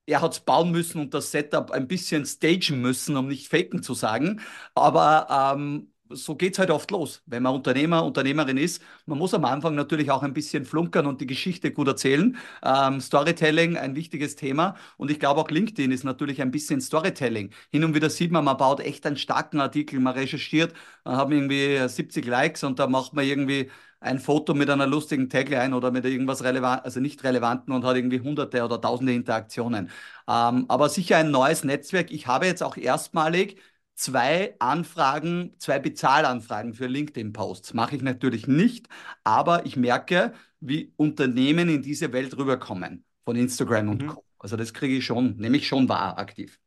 [0.06, 3.82] er hat es bauen müssen und das Setup ein bisschen stagen müssen, um nicht faken
[3.82, 4.40] zu sagen.
[4.74, 8.82] Aber ähm, so geht es halt oft los, wenn man Unternehmer, Unternehmerin ist.
[9.06, 12.36] Man muss am Anfang natürlich auch ein bisschen flunkern und die Geschichte gut erzählen.
[12.62, 14.76] Ähm, Storytelling, ein wichtiges Thema.
[14.96, 17.50] Und ich glaube auch LinkedIn ist natürlich ein bisschen Storytelling.
[17.70, 21.30] Hin und wieder sieht man, man baut echt einen starken Artikel, man recherchiert, man hat
[21.30, 23.70] irgendwie 70 Likes und da macht man irgendwie
[24.00, 27.96] ein Foto mit einer lustigen Tagline oder mit irgendwas relevant, also nicht relevanten und hat
[27.96, 29.90] irgendwie hunderte oder tausende Interaktionen.
[30.28, 32.10] Ähm, aber sicher ein neues Netzwerk.
[32.10, 33.60] Ich habe jetzt auch erstmalig
[34.00, 37.74] zwei Anfragen, zwei Bezahlanfragen für LinkedIn-Posts.
[37.74, 38.88] Mache ich natürlich nicht,
[39.24, 44.06] aber ich merke, wie Unternehmen in diese Welt rüberkommen von Instagram und mhm.
[44.08, 44.24] Co.
[44.38, 46.58] Also das kriege ich schon, nehme ich schon wahr aktiv.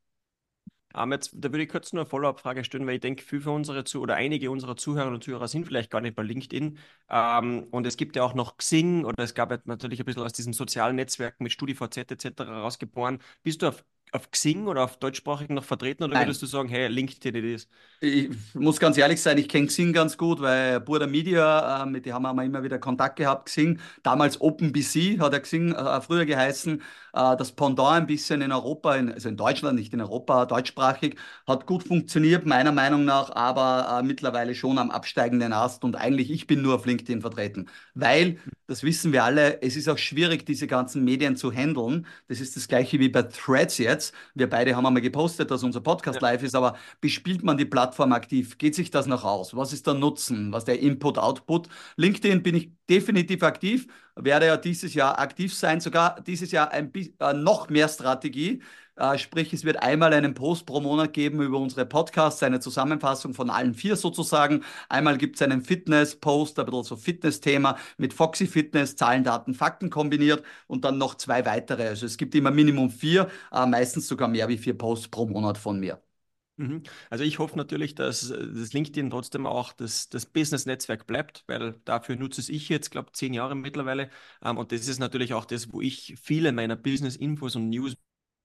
[0.95, 3.55] Um, jetzt, da würde ich kurz nur eine Follow-up-Frage stellen, weil ich denke, viele von
[3.55, 6.77] unsere zu oder einige unserer Zuhörerinnen und Zuhörer sind vielleicht gar nicht bei LinkedIn.
[7.09, 10.21] Um, und es gibt ja auch noch Xing oder es gab ja natürlich ein bisschen
[10.21, 12.41] aus diesem sozialen Netzwerk mit StudiVZ etc.
[12.41, 13.17] rausgeboren.
[13.41, 13.83] Bist du auf
[14.13, 16.27] auf Xing oder auf deutschsprachigen noch vertreten oder Nein.
[16.27, 17.67] würdest du sagen, hey, LinkedIn it is?
[17.99, 22.05] Ich muss ganz ehrlich sein, ich kenne Xing ganz gut, weil Burda Media, äh, mit
[22.05, 26.25] dem haben wir immer wieder Kontakt gehabt, Xing, damals OpenBC hat er Xing äh, früher
[26.25, 26.81] geheißen,
[27.13, 31.15] äh, das Pendant ein bisschen in Europa, in, also in Deutschland, nicht in Europa, deutschsprachig,
[31.47, 36.29] hat gut funktioniert, meiner Meinung nach, aber äh, mittlerweile schon am absteigenden Ast und eigentlich
[36.29, 40.45] ich bin nur auf LinkedIn vertreten, weil, das wissen wir alle, es ist auch schwierig,
[40.45, 42.05] diese ganzen Medien zu handeln.
[42.27, 44.02] Das ist das gleiche wie bei Threads jetzt.
[44.33, 46.29] Wir beide haben einmal gepostet, dass unser Podcast ja.
[46.29, 48.57] live ist, aber bespielt man die Plattform aktiv?
[48.57, 49.55] Geht sich das noch aus?
[49.55, 50.51] Was ist der Nutzen?
[50.51, 51.69] Was der Input, Output?
[51.95, 56.91] LinkedIn bin ich definitiv aktiv, werde ja dieses Jahr aktiv sein, sogar dieses Jahr ein
[56.93, 58.61] äh, noch mehr Strategie.
[58.95, 63.33] Äh, sprich, es wird einmal einen Post pro Monat geben über unsere Podcasts, eine Zusammenfassung
[63.33, 64.63] von allen vier sozusagen.
[64.87, 69.89] Einmal gibt es einen Fitness-Post, ein bisschen so Fitness-Thema mit Foxy Fitness, Zahlen, Daten, Fakten
[69.89, 71.87] kombiniert und dann noch zwei weitere.
[71.87, 75.57] Also es gibt immer Minimum vier, äh, meistens sogar mehr wie vier Posts pro Monat
[75.57, 75.99] von mir.
[76.55, 76.83] Mhm.
[77.09, 82.15] Also ich hoffe natürlich, dass das LinkedIn trotzdem auch das, das Business-Netzwerk bleibt, weil dafür
[82.15, 84.09] nutze es ich jetzt, glaube zehn Jahre mittlerweile.
[84.43, 87.95] Ähm, und das ist natürlich auch das, wo ich viele meiner Business-Infos und News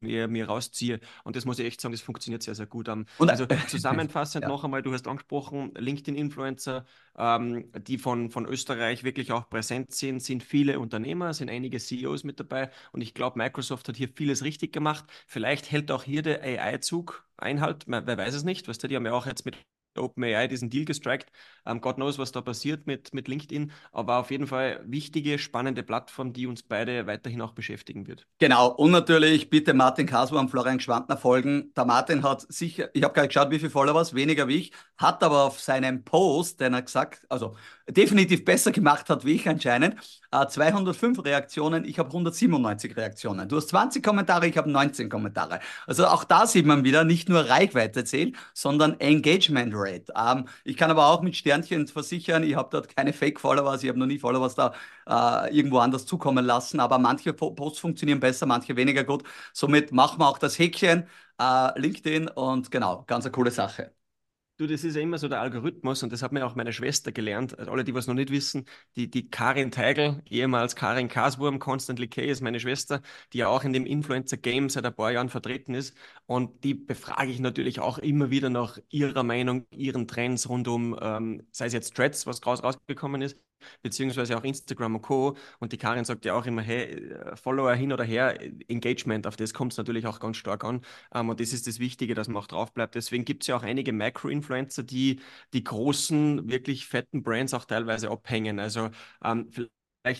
[0.00, 1.00] mir, mir rausziehe.
[1.24, 2.88] Und das muss ich echt sagen, das funktioniert sehr, sehr gut.
[2.88, 4.48] Um, und, also zusammenfassend ja.
[4.48, 6.84] noch einmal, du hast angesprochen, LinkedIn-Influencer,
[7.16, 12.24] ähm, die von, von Österreich wirklich auch präsent sind, sind viele Unternehmer, sind einige CEOs
[12.24, 12.70] mit dabei.
[12.92, 15.04] Und ich glaube, Microsoft hat hier vieles richtig gemacht.
[15.26, 19.06] Vielleicht hält auch hier der AI-Zug Einhalt, wer weiß es nicht, weißt du, die haben
[19.06, 19.56] ja auch jetzt mit
[19.96, 21.30] OpenAI diesen Deal gestrikt.
[21.66, 25.82] Ähm, God knows, was da passiert mit, mit LinkedIn, aber auf jeden Fall wichtige, spannende
[25.82, 28.26] Plattform, die uns beide weiterhin auch beschäftigen wird.
[28.38, 31.72] Genau, und natürlich bitte Martin Kasper und Florian Schwantner folgen.
[31.76, 35.22] Der Martin hat sicher, ich habe gerade geschaut, wie viele Followers, weniger wie ich, hat
[35.22, 37.54] aber auf seinem Post, den er gesagt, also
[37.88, 39.96] definitiv besser gemacht hat wie ich anscheinend,
[40.30, 43.48] äh, 205 Reaktionen, ich habe 197 Reaktionen.
[43.48, 45.60] Du hast 20 Kommentare, ich habe 19 Kommentare.
[45.86, 50.12] Also auch da sieht man wieder, nicht nur Reichweite zählt, sondern Engagement Rate.
[50.16, 53.98] Ähm, ich kann aber auch mit Sternchen versichern, ich habe dort keine Fake-Followers, ich habe
[53.98, 54.74] noch nie Followers da
[55.06, 59.24] äh, irgendwo anders zukommen lassen, aber manche Posts funktionieren besser, manche weniger gut.
[59.52, 61.06] Somit machen wir auch das Häkchen,
[61.40, 63.92] äh, LinkedIn und genau, ganz eine coole Sache.
[64.58, 67.12] Du, das ist ja immer so der Algorithmus und das hat mir auch meine Schwester
[67.12, 67.56] gelernt.
[67.56, 68.64] Also alle, die was noch nicht wissen,
[68.96, 73.00] die, die Karin Teigl, ehemals Karin Kaswurm, Constantly K ist meine Schwester,
[73.32, 75.96] die ja auch in dem Influencer-Game seit ein paar Jahren vertreten ist.
[76.26, 80.98] Und die befrage ich natürlich auch immer wieder nach ihrer Meinung, ihren Trends rund um,
[81.00, 83.38] ähm, sei es jetzt Threads, was raus, rausgekommen ist,
[83.82, 85.36] beziehungsweise auch Instagram und Co.
[85.58, 89.36] Und die Karin sagt ja auch immer, hey, äh, Follower hin oder her, Engagement, auf
[89.36, 90.82] das kommt es natürlich auch ganz stark an.
[91.14, 92.94] Ähm, und das ist das Wichtige, dass man auch drauf bleibt.
[92.94, 95.20] Deswegen gibt es ja auch einige Macro-Influencer, die
[95.52, 98.58] die großen, wirklich fetten Brands auch teilweise abhängen.
[98.60, 98.90] Also
[99.24, 99.70] ähm, vielleicht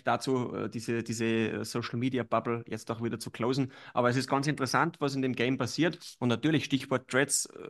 [0.05, 3.73] dazu, äh, diese, diese Social Media Bubble jetzt auch wieder zu closen.
[3.95, 5.99] Aber es ist ganz interessant, was in dem Game passiert.
[6.19, 7.69] Und natürlich, Stichwort Threads, äh,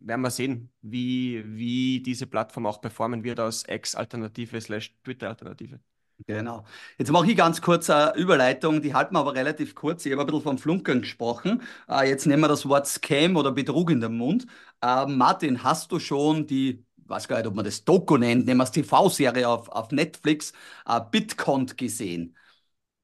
[0.00, 5.80] werden wir sehen, wie, wie diese Plattform auch performen wird als Ex-Alternative slash Twitter-Alternative.
[6.26, 6.64] Genau.
[6.98, 10.04] Jetzt mache ich ganz kurz eine Überleitung, die halten wir aber relativ kurz.
[10.04, 11.62] Ich habe ein bisschen vom Flunkern gesprochen.
[11.88, 14.46] Äh, jetzt nehmen wir das Wort Scam oder Betrug in den Mund.
[14.82, 18.58] Äh, Martin, hast du schon die, weiß gar nicht, ob man das Doku nennt, nehmen
[18.60, 20.52] wir es TV-Serie auf, auf Netflix,
[20.86, 22.36] äh, Bitcont gesehen?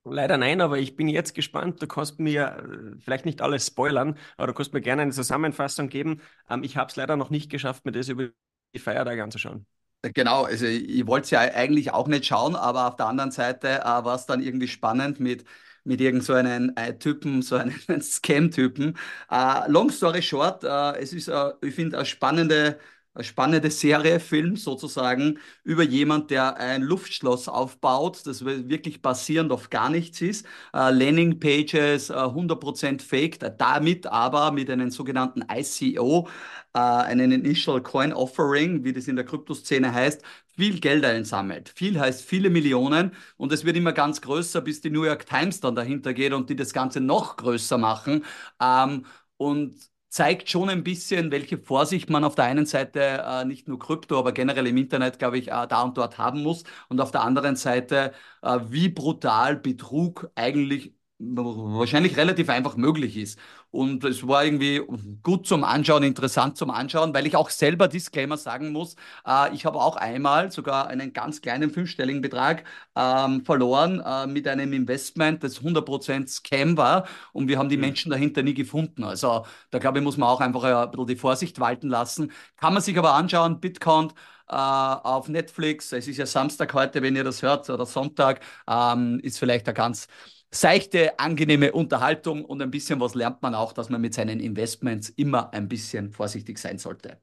[0.06, 1.80] Leider nein, aber ich bin jetzt gespannt.
[1.80, 6.20] Du kannst mir vielleicht nicht alles spoilern, aber du kannst mir gerne eine Zusammenfassung geben.
[6.50, 8.28] Ähm, ich habe es leider noch nicht geschafft, mir das über
[8.74, 9.66] die Feiertage anzuschauen.
[10.02, 13.80] Genau, also ich wollte es ja eigentlich auch nicht schauen, aber auf der anderen Seite
[13.80, 15.44] äh, war es dann irgendwie spannend mit,
[15.82, 18.98] mit irgend so einen äh, Typen, so einen Scam-Typen.
[19.30, 22.78] Äh, long story short, äh, es ist, äh, ich finde, eine spannende,
[23.20, 29.88] spannende Serie, Film sozusagen, über jemand, der ein Luftschloss aufbaut, das wirklich basierend auf gar
[29.90, 30.46] nichts ist.
[30.72, 36.28] Äh, Landing-Pages, 100% fake, damit aber mit einem sogenannten ICO
[36.74, 40.22] äh, einen Initial Coin Offering, wie das in der Kryptoszene heißt,
[40.56, 41.68] viel Geld einsammelt.
[41.74, 45.60] Viel heißt viele Millionen und es wird immer ganz größer, bis die New York Times
[45.60, 48.24] dann dahinter geht und die das Ganze noch größer machen.
[48.60, 49.76] Ähm, und
[50.14, 54.16] zeigt schon ein bisschen, welche Vorsicht man auf der einen Seite äh, nicht nur Krypto,
[54.18, 56.62] aber generell im Internet, glaube ich, äh, da und dort haben muss.
[56.88, 63.38] Und auf der anderen Seite, äh, wie brutal Betrug eigentlich wahrscheinlich relativ einfach möglich ist.
[63.70, 64.82] Und es war irgendwie
[65.22, 68.96] gut zum Anschauen, interessant zum Anschauen, weil ich auch selber Disclaimer sagen muss.
[69.26, 72.64] Äh, ich habe auch einmal sogar einen ganz kleinen fünfstelligen Betrag
[72.96, 77.82] ähm, verloren äh, mit einem Investment, das 100% Scam war und wir haben die mhm.
[77.82, 79.04] Menschen dahinter nie gefunden.
[79.04, 82.32] Also da glaube ich, muss man auch einfach ein bisschen die Vorsicht walten lassen.
[82.56, 84.12] Kann man sich aber anschauen, Bitcoin
[84.48, 85.92] äh, auf Netflix.
[85.92, 89.74] Es ist ja Samstag heute, wenn ihr das hört, oder Sonntag, ähm, ist vielleicht ein
[89.74, 90.08] ganz
[90.54, 95.08] seichte, angenehme Unterhaltung und ein bisschen was lernt man auch, dass man mit seinen Investments
[95.10, 97.20] immer ein bisschen vorsichtig sein sollte.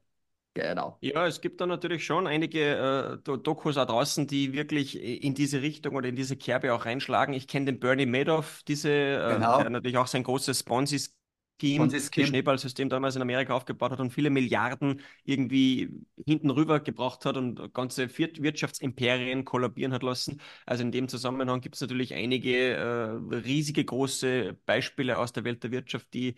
[0.54, 0.98] Genau.
[1.00, 5.62] Ja, es gibt da natürlich schon einige äh, Dokus da draußen, die wirklich in diese
[5.62, 7.32] Richtung oder in diese Kerbe auch reinschlagen.
[7.32, 9.62] Ich kenne den Bernie Madoff, diese, äh, genau.
[9.62, 11.21] der natürlich auch sein großes Ponzi Scheme,
[11.62, 15.90] das Schneeballsystem damals in Amerika aufgebaut hat und viele Milliarden irgendwie
[16.26, 20.40] hinten rüber gebracht hat und ganze Wirtschaftsimperien kollabieren hat lassen.
[20.66, 25.62] Also in dem Zusammenhang gibt es natürlich einige äh, riesige große Beispiele aus der Welt
[25.62, 26.34] der Wirtschaft, die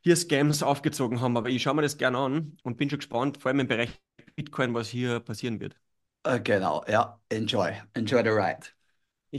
[0.00, 1.36] hier Scams aufgezogen haben.
[1.36, 3.90] Aber ich schaue mir das gerne an und bin schon gespannt, vor allem im Bereich
[4.36, 5.76] Bitcoin, was hier passieren wird.
[6.26, 8.66] Uh, genau, ja, enjoy, enjoy the ride.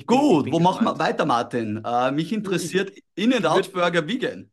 [0.05, 0.63] Gut, wo gespannt.
[0.63, 1.83] machen wir weiter, Martin?
[1.85, 4.51] Uh, mich interessiert In-N-Out Burger Vegan.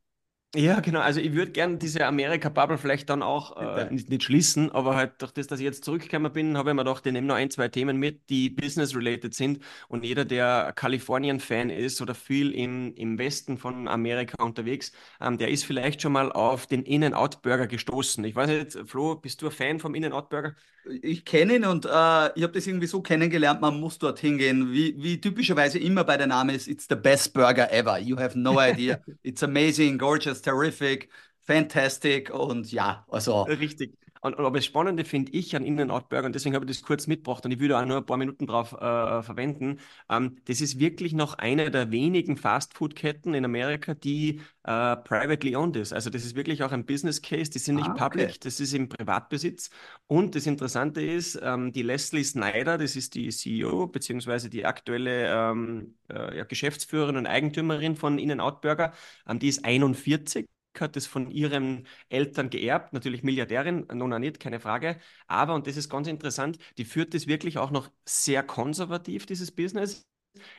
[0.54, 1.00] Ja, genau.
[1.00, 5.20] Also ich würde gerne diese Amerika-Bubble vielleicht dann auch äh, nicht, nicht, schließen, aber halt
[5.20, 7.50] durch das, dass ich jetzt zurückgekommen bin, habe ich mir gedacht, ich nehme noch ein,
[7.50, 9.62] zwei Themen mit, die business-related sind.
[9.88, 15.50] Und jeder, der Kalifornien-Fan ist oder viel im, im Westen von Amerika unterwegs, ähm, der
[15.50, 18.24] ist vielleicht schon mal auf den In-N-Out-Burger gestoßen.
[18.24, 20.54] Ich weiß nicht, Flo, bist du ein Fan vom In-N-Out-Burger?
[21.02, 24.72] Ich kenne ihn und äh, ich habe das irgendwie so kennengelernt, man muss dorthin gehen.
[24.72, 27.98] Wie, wie typischerweise immer bei der Name ist, it's the best burger ever.
[27.98, 29.00] You have no idea.
[29.24, 31.11] It's amazing, gorgeous, terrific,
[31.42, 33.42] fantastic und ja, also.
[33.44, 33.96] Richtig.
[34.20, 37.07] Und, und aber das Spannende finde ich an In-N-Out-Burger, und deswegen habe ich das kurz
[37.07, 39.79] mitgebracht und ich würde auch nur ein paar Minuten drauf äh, verwenden.
[40.11, 45.76] Ähm, das ist wirklich noch eine der wenigen Fast-Food-Ketten in Amerika, die äh, privately owned
[45.76, 45.92] ist.
[45.92, 48.38] Also das ist wirklich auch ein Business Case, die sind nicht ah, public, okay.
[48.42, 49.70] das ist im Privatbesitz.
[50.07, 55.29] Und das Interessante ist, ähm, die Leslie Snyder, das ist die CEO, beziehungsweise die aktuelle
[55.33, 58.92] ähm, äh, ja, Geschäftsführerin und Eigentümerin von In-N-Out Burger,
[59.29, 60.46] ähm, die ist 41
[60.80, 64.98] hat es von ihren Eltern geerbt, natürlich Milliardärin, Nona nicht, keine Frage.
[65.26, 69.52] Aber, und das ist ganz interessant, die führt es wirklich auch noch sehr konservativ, dieses
[69.52, 70.06] Business.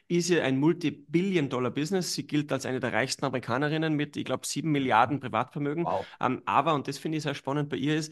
[0.07, 2.13] Ist ja ein Multi-Billion-Dollar-Business.
[2.13, 5.85] Sie gilt als eine der reichsten Amerikanerinnen mit, ich glaube, sieben Milliarden Privatvermögen.
[5.85, 6.05] Wow.
[6.19, 8.11] Ähm, aber, und das finde ich sehr spannend bei ihr, ist,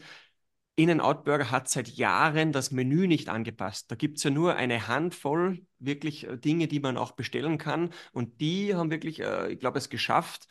[0.76, 3.90] In-N-Out Burger hat seit Jahren das Menü nicht angepasst.
[3.90, 7.90] Da gibt es ja nur eine Handvoll wirklich äh, Dinge, die man auch bestellen kann.
[8.12, 10.48] Und die haben wirklich, äh, ich glaube, es geschafft,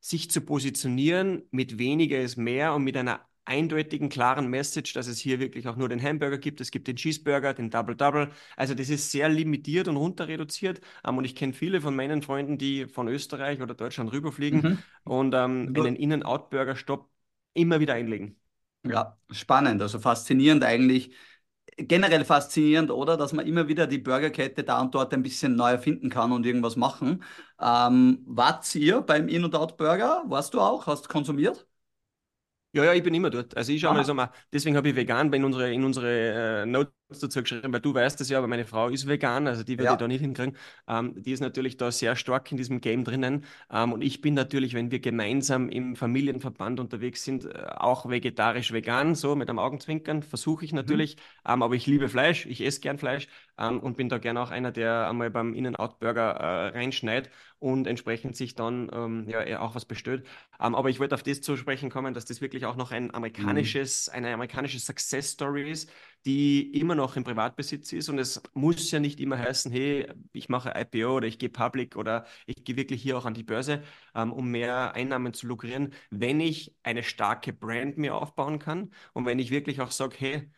[0.00, 5.18] sich zu positionieren mit weniger ist mehr und mit einer eindeutigen, klaren Message, dass es
[5.18, 6.60] hier wirklich auch nur den Hamburger gibt.
[6.60, 8.30] Es gibt den Cheeseburger, den Double Double.
[8.56, 10.80] Also das ist sehr limitiert und runter reduziert.
[11.02, 14.60] Um, ähm, und ich kenne viele von meinen Freunden, die von Österreich oder Deutschland rüberfliegen
[14.60, 14.78] mhm.
[15.04, 17.08] und ähm, einen In-and-Out-Burger-Stopp
[17.54, 18.36] immer wieder einlegen.
[18.84, 21.12] Ja, spannend, also faszinierend eigentlich,
[21.78, 23.16] generell faszinierend, oder?
[23.16, 26.44] Dass man immer wieder die Burgerkette da und dort ein bisschen neu erfinden kann und
[26.46, 27.22] irgendwas machen.
[27.60, 30.24] Ähm, wart ihr beim In-N-Out Burger?
[30.26, 30.86] Warst du auch?
[30.86, 31.66] Hast du konsumiert?
[32.72, 33.56] Ja, ja, ich bin immer dort.
[33.56, 36.66] Also ich schaue mal so mal, deswegen habe ich vegan in unsere, in unsere äh,
[36.66, 39.72] Notes dazu geschrieben, weil du weißt es ja, aber meine Frau ist vegan, also die
[39.78, 39.92] würde ja.
[39.92, 40.56] ich da nicht hinkriegen.
[40.86, 43.44] Ähm, die ist natürlich da sehr stark in diesem Game drinnen.
[43.70, 49.14] Ähm, und ich bin natürlich, wenn wir gemeinsam im Familienverband unterwegs sind, äh, auch vegetarisch-vegan,
[49.14, 50.76] so mit einem Augenzwinkern, versuche ich mhm.
[50.76, 51.16] natürlich.
[51.16, 51.52] Mhm.
[51.52, 54.50] Ähm, aber ich liebe Fleisch, ich esse gern Fleisch ähm, und bin da gern auch
[54.50, 59.84] einer, der einmal beim In-N-Out-Burger äh, reinschneidet und entsprechend sich dann ähm, ja auch was
[59.84, 60.24] bestellt.
[60.60, 63.12] Ähm, aber ich wollte auf das zu sprechen kommen, dass das wirklich auch noch ein
[63.12, 64.14] amerikanisches, mhm.
[64.14, 65.90] eine amerikanische Success Story ist,
[66.26, 68.08] die immer noch im Privatbesitz ist.
[68.08, 71.96] Und es muss ja nicht immer heißen, hey, ich mache IPO oder ich gehe public
[71.96, 73.82] oder ich gehe wirklich hier auch an die Börse,
[74.14, 79.26] ähm, um mehr Einnahmen zu lukrieren, wenn ich eine starke Brand mir aufbauen kann und
[79.26, 80.50] wenn ich wirklich auch sage, hey,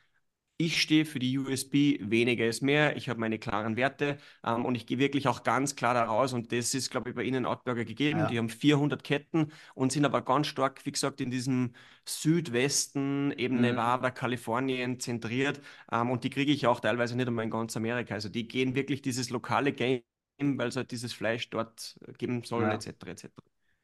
[0.60, 4.74] ich stehe für die USB, weniger ist mehr, ich habe meine klaren Werte ähm, und
[4.74, 7.86] ich gehe wirklich auch ganz klar daraus und das ist, glaube ich, bei Ihnen Outburger
[7.86, 8.20] gegeben.
[8.20, 8.26] Ja.
[8.26, 11.72] Die haben 400 Ketten und sind aber ganz stark, wie gesagt, in diesem
[12.04, 13.62] Südwesten, eben mhm.
[13.62, 18.12] Nevada, Kalifornien zentriert ähm, und die kriege ich auch teilweise nicht einmal in ganz Amerika.
[18.12, 20.02] Also die gehen wirklich dieses lokale Game,
[20.38, 22.74] weil es halt dieses Fleisch dort geben soll, ja.
[22.74, 22.88] etc.
[23.06, 23.28] etc.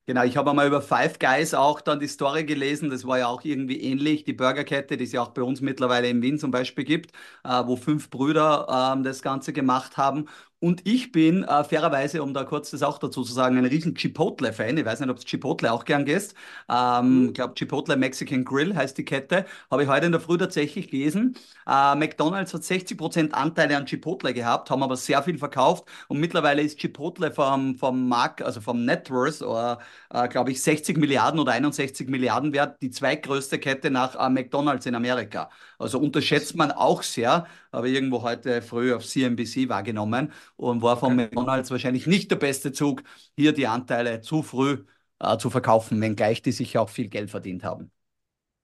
[0.08, 2.90] Genau, ich habe einmal über Five Guys auch dann die Story gelesen.
[2.90, 4.22] Das war ja auch irgendwie ähnlich.
[4.22, 7.10] Die Burgerkette, die es ja auch bei uns mittlerweile in Wien zum Beispiel gibt,
[7.42, 10.28] äh, wo fünf Brüder äh, das Ganze gemacht haben.
[10.58, 13.94] Und ich bin äh, fairerweise, um da kurz das auch dazu zu sagen, ein riesen
[13.94, 14.78] Chipotle-Fan.
[14.78, 16.34] Ich weiß nicht, ob du Chipotle auch gern gehst.
[16.70, 17.28] Ähm, mhm.
[17.28, 19.44] Ich glaube, Chipotle Mexican Grill heißt die Kette.
[19.70, 21.36] Habe ich heute in der Früh tatsächlich gelesen.
[21.66, 25.84] Äh, McDonald's hat 60% Anteile an Chipotle gehabt, haben aber sehr viel verkauft.
[26.08, 30.96] Und mittlerweile ist Chipotle vom, vom Markt, also vom Net Worth, äh, glaube ich, 60
[30.96, 35.50] Milliarden oder 61 Milliarden wert, die zweitgrößte Kette nach äh, McDonald's in Amerika.
[35.78, 41.14] Also unterschätzt man auch sehr, aber irgendwo heute früh auf CNBC wahrgenommen und war von
[41.14, 41.16] okay.
[41.16, 43.02] McDonalds wahrscheinlich nicht der beste Zug,
[43.36, 44.84] hier die Anteile zu früh
[45.20, 47.90] äh, zu verkaufen, wenngleich die sich auch viel Geld verdient haben.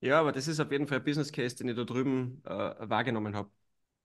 [0.01, 2.51] Ja, aber das ist auf jeden Fall ein Business Case, den ich da drüben äh,
[2.89, 3.51] wahrgenommen habe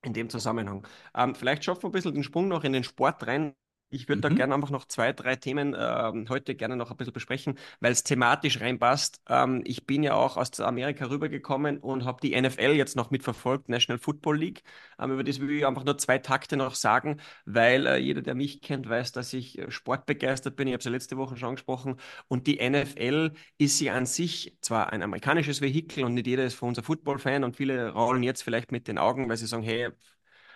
[0.04, 0.88] in dem Zusammenhang.
[1.16, 3.56] Ähm, vielleicht schaffen wir ein bisschen den Sprung noch in den Sport rein.
[3.90, 4.22] Ich würde mhm.
[4.22, 7.94] da gerne einfach noch zwei, drei Themen äh, heute gerne noch ein bisschen besprechen, weil
[7.94, 9.22] es thematisch reinpasst.
[9.30, 13.70] Ähm, ich bin ja auch aus Amerika rübergekommen und habe die NFL jetzt noch mitverfolgt,
[13.70, 14.64] National Football League.
[15.00, 18.36] Ähm, über das will ich einfach nur zwei Takte noch sagen, weil äh, jeder, der
[18.36, 20.68] mich kennt, weiß, dass ich äh, sportbegeistert bin.
[20.68, 21.96] Ich habe es ja letzte Woche schon angesprochen.
[22.28, 26.56] Und die NFL ist ja an sich zwar ein amerikanisches Vehikel und nicht jeder ist
[26.56, 29.92] von unser Football-Fan und viele rollen jetzt vielleicht mit den Augen, weil sie sagen, hey,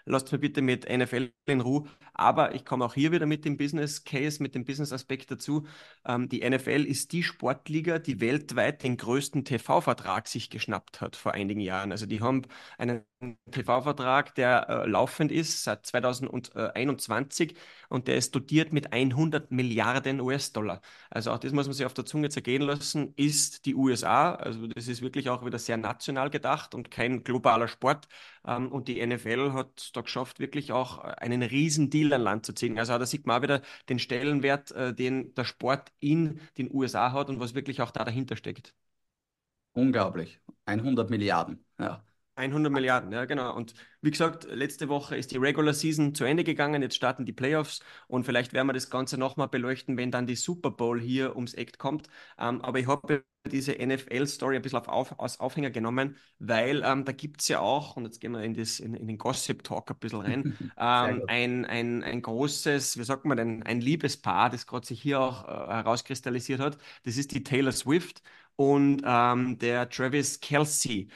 [0.05, 1.87] lasst mir bitte mit NFL in Ruhe.
[2.13, 5.65] Aber ich komme auch hier wieder mit dem Business Case, mit dem Business Aspekt dazu.
[6.05, 11.33] Ähm, die NFL ist die Sportliga, die weltweit den größten TV-Vertrag sich geschnappt hat vor
[11.33, 11.91] einigen Jahren.
[11.91, 12.43] Also die haben
[12.77, 13.03] einen
[13.51, 17.55] TV-Vertrag, der äh, laufend ist seit 2021
[17.89, 20.81] und der ist dotiert mit 100 Milliarden US-Dollar.
[21.09, 24.33] Also auch das muss man sich auf der Zunge zergehen lassen, ist die USA.
[24.35, 28.07] Also das ist wirklich auch wieder sehr national gedacht und kein globaler Sport.
[28.45, 32.53] Ähm, und die NFL hat da geschafft, wirklich auch einen riesen Deal an Land zu
[32.53, 32.77] ziehen.
[32.79, 37.11] Also da sieht man auch wieder den Stellenwert, äh, den der Sport in den USA
[37.11, 38.73] hat und was wirklich auch da dahinter steckt.
[39.73, 40.39] Unglaublich.
[40.65, 41.65] 100 Milliarden.
[41.79, 42.03] Ja.
[42.35, 43.55] 100 Milliarden, ja, genau.
[43.55, 46.81] Und wie gesagt, letzte Woche ist die Regular Season zu Ende gegangen.
[46.81, 50.35] Jetzt starten die Playoffs und vielleicht werden wir das Ganze nochmal beleuchten, wenn dann die
[50.35, 52.07] Super Bowl hier ums Eck kommt.
[52.39, 57.05] Ähm, aber ich habe diese NFL-Story ein bisschen auf, auf, als Aufhänger genommen, weil ähm,
[57.05, 59.89] da gibt es ja auch, und jetzt gehen wir in, das, in, in den Gossip-Talk
[59.91, 64.67] ein bisschen rein, ähm, ein, ein, ein großes, wie sagt man denn, ein Liebespaar, das
[64.67, 66.77] gerade sich hier auch äh, herauskristallisiert hat.
[67.03, 68.21] Das ist die Taylor Swift
[68.55, 71.09] und ähm, der Travis Kelsey.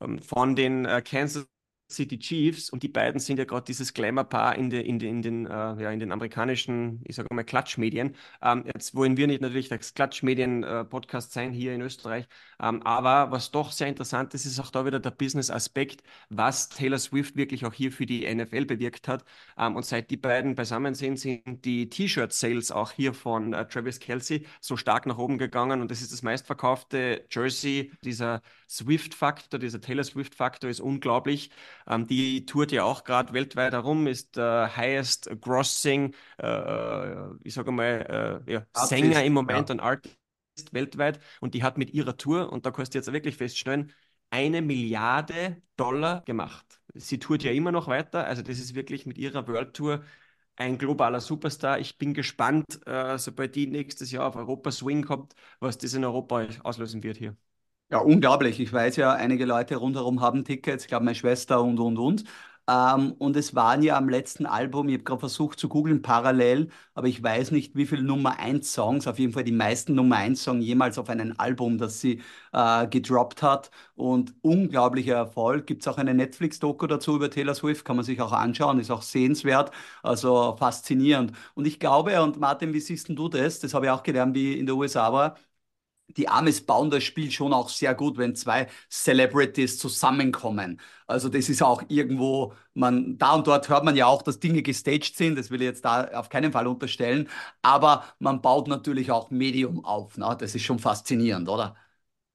[0.00, 1.46] Ähm, von den äh, Kansas
[1.92, 5.22] City Chiefs und die beiden sind ja gerade dieses Glamour-Paar in, de, in, de, in,
[5.22, 8.16] den, äh, ja, in den amerikanischen, ich sage mal, Klatschmedien.
[8.42, 12.26] Ähm, jetzt wollen wir nicht natürlich das Klatschmedien-Podcast sein hier in Österreich,
[12.60, 16.98] ähm, aber was doch sehr interessant ist, ist auch da wieder der Business-Aspekt, was Taylor
[16.98, 19.24] Swift wirklich auch hier für die NFL bewirkt hat.
[19.58, 24.00] Ähm, und seit die beiden beisammen sind, sind die T-Shirt-Sales auch hier von äh, Travis
[24.00, 29.80] Kelsey so stark nach oben gegangen und das ist das meistverkaufte Jersey dieser Swift-Faktor, dieser
[29.80, 31.50] Taylor Swift-Faktor ist unglaublich.
[31.86, 37.72] Ähm, die tourt ja auch gerade weltweit herum, ist der highest grossing, äh, ich sage
[37.72, 39.74] mal, äh, ja, Sänger im Moment ja.
[39.74, 40.16] und Artist
[40.72, 41.20] weltweit.
[41.40, 43.92] Und die hat mit ihrer Tour, und da kannst du jetzt wirklich feststellen,
[44.30, 46.80] eine Milliarde Dollar gemacht.
[46.94, 50.02] Sie tourt ja immer noch weiter, also das ist wirklich mit ihrer World Tour
[50.56, 51.78] ein globaler Superstar.
[51.78, 56.04] Ich bin gespannt, äh, sobald die nächstes Jahr auf Europa Swing kommt, was das in
[56.04, 57.36] Europa auslösen wird hier.
[57.90, 58.58] Ja, unglaublich.
[58.58, 62.24] Ich weiß ja, einige Leute rundherum haben Tickets, ich glaube meine Schwester und, und, und.
[62.66, 66.68] Ähm, und es waren ja am letzten Album, ich habe gerade versucht zu googeln parallel,
[66.94, 70.16] aber ich weiß nicht, wie viele Nummer 1 Songs, auf jeden Fall die meisten Nummer
[70.16, 72.22] 1 Songs jemals auf einem Album, das sie
[72.52, 73.70] äh, gedroppt hat.
[73.94, 75.66] Und unglaublicher Erfolg.
[75.66, 78.90] Gibt es auch eine Netflix-Doku dazu über Taylor Swift, kann man sich auch anschauen, ist
[78.90, 79.70] auch sehenswert,
[80.02, 81.32] also faszinierend.
[81.54, 83.58] Und ich glaube, und Martin, wie siehst du das?
[83.60, 85.36] Das habe ich auch gelernt, wie in den USA war
[86.08, 90.80] die Amis bauen das Spiel schon auch sehr gut, wenn zwei Celebrities zusammenkommen.
[91.06, 94.62] Also das ist auch irgendwo, man, da und dort hört man ja auch, dass Dinge
[94.62, 97.28] gestaged sind, das will ich jetzt da auf keinen Fall unterstellen,
[97.62, 100.18] aber man baut natürlich auch Medium auf.
[100.18, 100.36] Ne?
[100.38, 101.76] Das ist schon faszinierend, oder?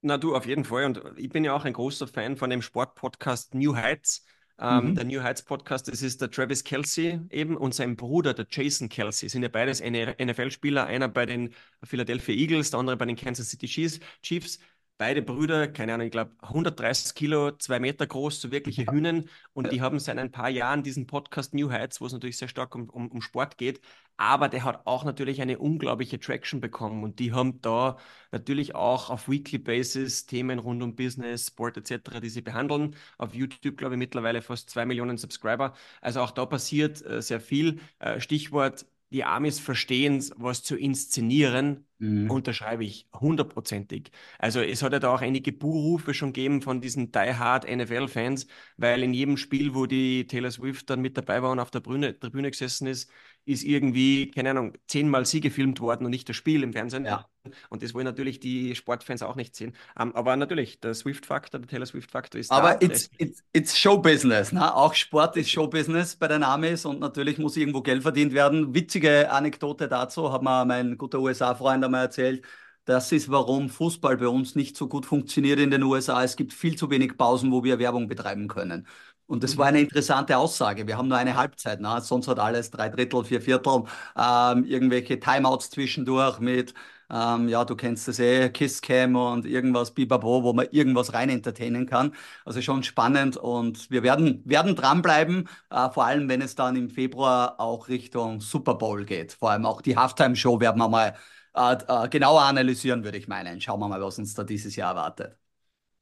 [0.00, 0.84] Na du, auf jeden Fall.
[0.84, 4.24] Und ich bin ja auch ein großer Fan von dem Sportpodcast New Heights.
[4.60, 4.94] Ähm, mhm.
[4.96, 8.88] Der New Heights Podcast, das ist der Travis Kelsey eben und sein Bruder, der Jason
[8.88, 11.54] Kelsey, sind ja beides NFL-Spieler, einer bei den
[11.84, 14.58] Philadelphia Eagles, der andere bei den Kansas City Chiefs.
[14.98, 19.28] Beide Brüder, keine Ahnung, ich glaube 130 Kilo, zwei Meter groß, so wirkliche Hühnen.
[19.52, 22.48] Und die haben seit ein paar Jahren diesen Podcast New Heights, wo es natürlich sehr
[22.48, 23.80] stark um, um, um Sport geht.
[24.16, 27.04] Aber der hat auch natürlich eine unglaubliche Traction bekommen.
[27.04, 27.96] Und die haben da
[28.32, 32.96] natürlich auch auf Weekly Basis Themen rund um Business, Sport etc., die sie behandeln.
[33.18, 35.74] Auf YouTube, glaube ich, mittlerweile fast zwei Millionen Subscriber.
[36.00, 37.80] Also auch da passiert äh, sehr viel.
[38.00, 42.30] Äh, Stichwort die Amis verstehen, was zu inszenieren, mhm.
[42.30, 44.10] unterschreibe ich hundertprozentig.
[44.38, 48.46] Also es hat ja da auch einige Buhrufe schon gegeben von diesen die-hard NFL-Fans,
[48.76, 51.80] weil in jedem Spiel, wo die Taylor Swift dann mit dabei war und auf der
[51.80, 53.10] Bühne, Tribüne gesessen ist,
[53.46, 57.06] ist irgendwie, keine Ahnung, zehnmal sie gefilmt worden und nicht das Spiel im Fernsehen.
[57.06, 57.26] Ja.
[57.70, 59.74] Und das wollen natürlich die Sportfans auch nicht sehen.
[59.98, 62.74] Um, ähm, aber natürlich, der Swift-Faktor, der Taylor Swift-Faktor ist aber da.
[62.74, 64.52] Aber it's, it's, it's Showbusiness.
[64.52, 64.74] Ne?
[64.74, 68.74] Auch Sport ist Showbusiness bei den Amis und natürlich muss irgendwo Geld verdient werden.
[68.74, 72.44] Witzige Anekdote dazu, hat mir mein guter USA-Freund einmal erzählt.
[72.84, 76.24] Das ist, warum Fußball bei uns nicht so gut funktioniert in den USA.
[76.24, 78.86] Es gibt viel zu wenig Pausen, wo wir Werbung betreiben können.
[79.28, 80.86] Und das war eine interessante Aussage.
[80.86, 82.00] Wir haben nur eine Halbzeit, ne?
[82.00, 83.84] sonst hat alles drei Drittel, vier Viertel,
[84.16, 86.72] ähm, irgendwelche Timeouts zwischendurch mit,
[87.10, 91.86] ähm, ja, du kennst das eh, Kisscam und irgendwas Bibabo, wo man irgendwas rein entertainen
[91.86, 92.14] kann.
[92.44, 96.90] Also schon spannend und wir werden, werden dranbleiben, äh, vor allem wenn es dann im
[96.90, 99.32] Februar auch Richtung Super Bowl geht.
[99.32, 101.14] Vor allem auch die Halftime-Show werden wir mal
[101.54, 103.60] äh, äh, genauer analysieren, würde ich meinen.
[103.60, 105.47] Schauen wir mal, was uns da dieses Jahr erwartet.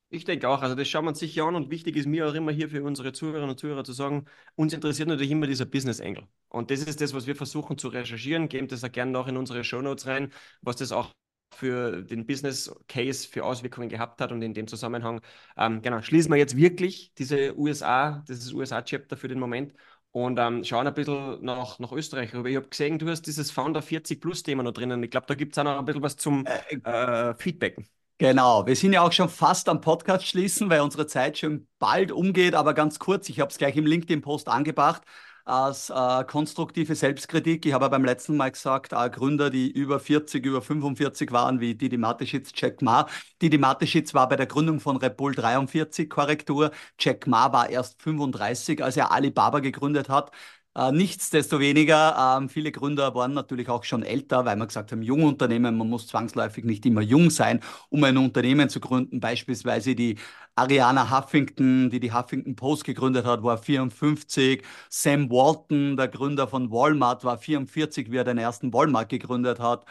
[0.08, 2.34] Ich denke auch, also das schauen wir uns sicher an und wichtig ist mir auch
[2.34, 6.00] immer hier für unsere Zuhörerinnen und Zuhörer zu sagen, uns interessiert natürlich immer dieser Business
[6.00, 6.28] Angle.
[6.48, 9.36] Und das ist das, was wir versuchen zu recherchieren, geben das auch gerne noch in
[9.36, 10.32] unsere Show Notes rein,
[10.62, 11.12] was das auch
[11.56, 15.20] für den Business Case für Auswirkungen gehabt hat und in dem Zusammenhang,
[15.56, 19.74] ähm, genau, schließen wir jetzt wirklich diese USA, dieses USA-Chapter für den Moment
[20.12, 22.48] und ähm, schauen ein bisschen nach, nach Österreich rüber.
[22.48, 25.02] Ich habe gesehen, du hast dieses Founder 40 Plus Thema noch drinnen.
[25.02, 27.86] Ich glaube, da gibt es auch noch ein bisschen was zum äh, äh, Feedbacken.
[28.18, 32.10] Genau, wir sind ja auch schon fast am Podcast schließen, weil unsere Zeit schon bald
[32.10, 35.02] umgeht, aber ganz kurz, ich habe es gleich im LinkedIn-Post angebracht
[35.44, 37.66] als äh, konstruktive Selbstkritik.
[37.66, 41.74] Ich habe beim letzten Mal gesagt, äh, Gründer, die über 40, über 45 waren, wie
[41.74, 43.06] Didi Mateschitz, Jack Ma.
[43.42, 46.72] Didi Mateschitz war bei der Gründung von Red Bull 43, Korrektur.
[46.98, 50.32] Jack Ma war erst 35, als er Alibaba gegründet hat.
[50.76, 55.76] Äh, nichtsdestoweniger, äh, viele Gründer waren natürlich auch schon älter, weil man gesagt haben, Jungunternehmen,
[55.78, 59.18] man muss zwangsläufig nicht immer jung sein, um ein Unternehmen zu gründen.
[59.18, 60.18] Beispielsweise die
[60.54, 64.62] Ariana Huffington, die die Huffington Post gegründet hat, war 54.
[64.90, 69.86] Sam Walton, der Gründer von Walmart, war 44, wie er den ersten Walmart gegründet hat.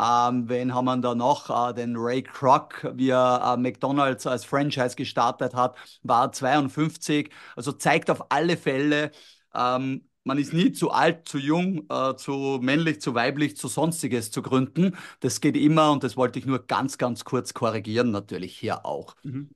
[0.00, 1.70] Ähm, wen haben wir da noch?
[1.70, 7.30] Äh, den Ray Kroc, wie er äh, McDonald's als Franchise gestartet hat, war 52.
[7.56, 9.10] Also zeigt auf alle Fälle,
[9.54, 14.30] ähm, man ist nie zu alt, zu jung, äh, zu männlich, zu weiblich, zu sonstiges
[14.30, 14.96] zu gründen.
[15.20, 19.16] Das geht immer und das wollte ich nur ganz, ganz kurz korrigieren, natürlich hier auch.
[19.24, 19.50] Mhm.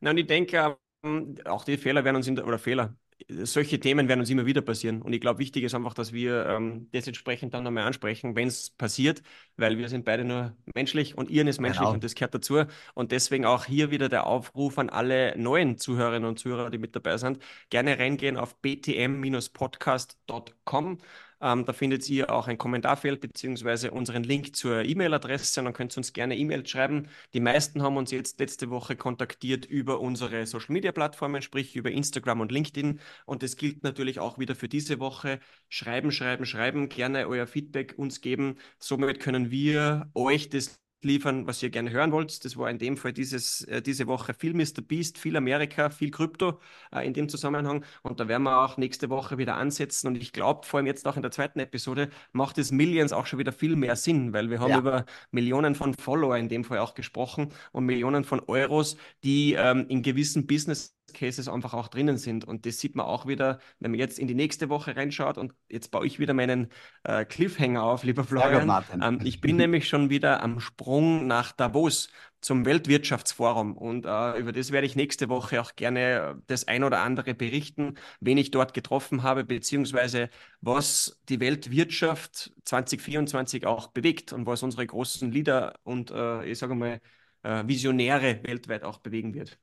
[0.00, 2.96] Na, ich denke, ähm, auch die Fehler werden uns in der, oder Fehler,
[3.28, 5.02] solche Themen werden uns immer wieder passieren.
[5.02, 8.48] Und ich glaube, wichtig ist einfach, dass wir ähm, das entsprechend dann nochmal ansprechen, wenn
[8.48, 9.22] es passiert,
[9.56, 11.94] weil wir sind beide nur menschlich und Ihren ist menschlich genau.
[11.94, 12.64] und das gehört dazu.
[12.94, 16.94] Und deswegen auch hier wieder der Aufruf an alle neuen Zuhörerinnen und Zuhörer, die mit
[16.94, 20.98] dabei sind, gerne reingehen auf btm-podcast.com
[21.40, 25.94] ähm, da findet ihr auch ein Kommentarfeld beziehungsweise unseren Link zur E-Mail-Adresse und dann könnt
[25.94, 27.08] ihr uns gerne E-Mail schreiben.
[27.34, 32.52] Die meisten haben uns jetzt letzte Woche kontaktiert über unsere Social-Media-Plattformen, sprich über Instagram und
[32.52, 33.00] LinkedIn.
[33.26, 35.40] Und das gilt natürlich auch wieder für diese Woche.
[35.68, 38.56] Schreiben, schreiben, schreiben, gerne euer Feedback uns geben.
[38.78, 42.44] Somit können wir euch das liefern, was ihr gerne hören wollt.
[42.44, 44.82] Das war in dem Fall dieses, äh, diese Woche viel Mr.
[44.86, 46.60] Beast, viel Amerika, viel Krypto
[46.92, 47.84] äh, in dem Zusammenhang.
[48.02, 50.08] Und da werden wir auch nächste Woche wieder ansetzen.
[50.08, 53.26] Und ich glaube, vor allem jetzt auch in der zweiten Episode, macht es Millions auch
[53.26, 54.78] schon wieder viel mehr Sinn, weil wir haben ja.
[54.78, 59.86] über Millionen von Follower in dem Fall auch gesprochen und Millionen von Euros, die ähm,
[59.88, 62.44] in gewissen Business Cases einfach auch drinnen sind.
[62.44, 65.52] Und das sieht man auch wieder, wenn man jetzt in die nächste Woche reinschaut und
[65.68, 66.68] jetzt baue ich wieder meinen
[67.04, 68.84] äh, Cliffhanger auf, lieber Florian.
[69.02, 72.10] Ähm, ich bin nämlich schon wieder am Sprung nach Davos
[72.40, 73.76] zum Weltwirtschaftsforum.
[73.76, 77.94] Und äh, über das werde ich nächste Woche auch gerne das ein oder andere berichten,
[78.20, 84.86] wen ich dort getroffen habe, beziehungsweise was die Weltwirtschaft 2024 auch bewegt und was unsere
[84.86, 87.00] großen Leader und äh, ich sage mal
[87.42, 89.58] äh, Visionäre weltweit auch bewegen wird.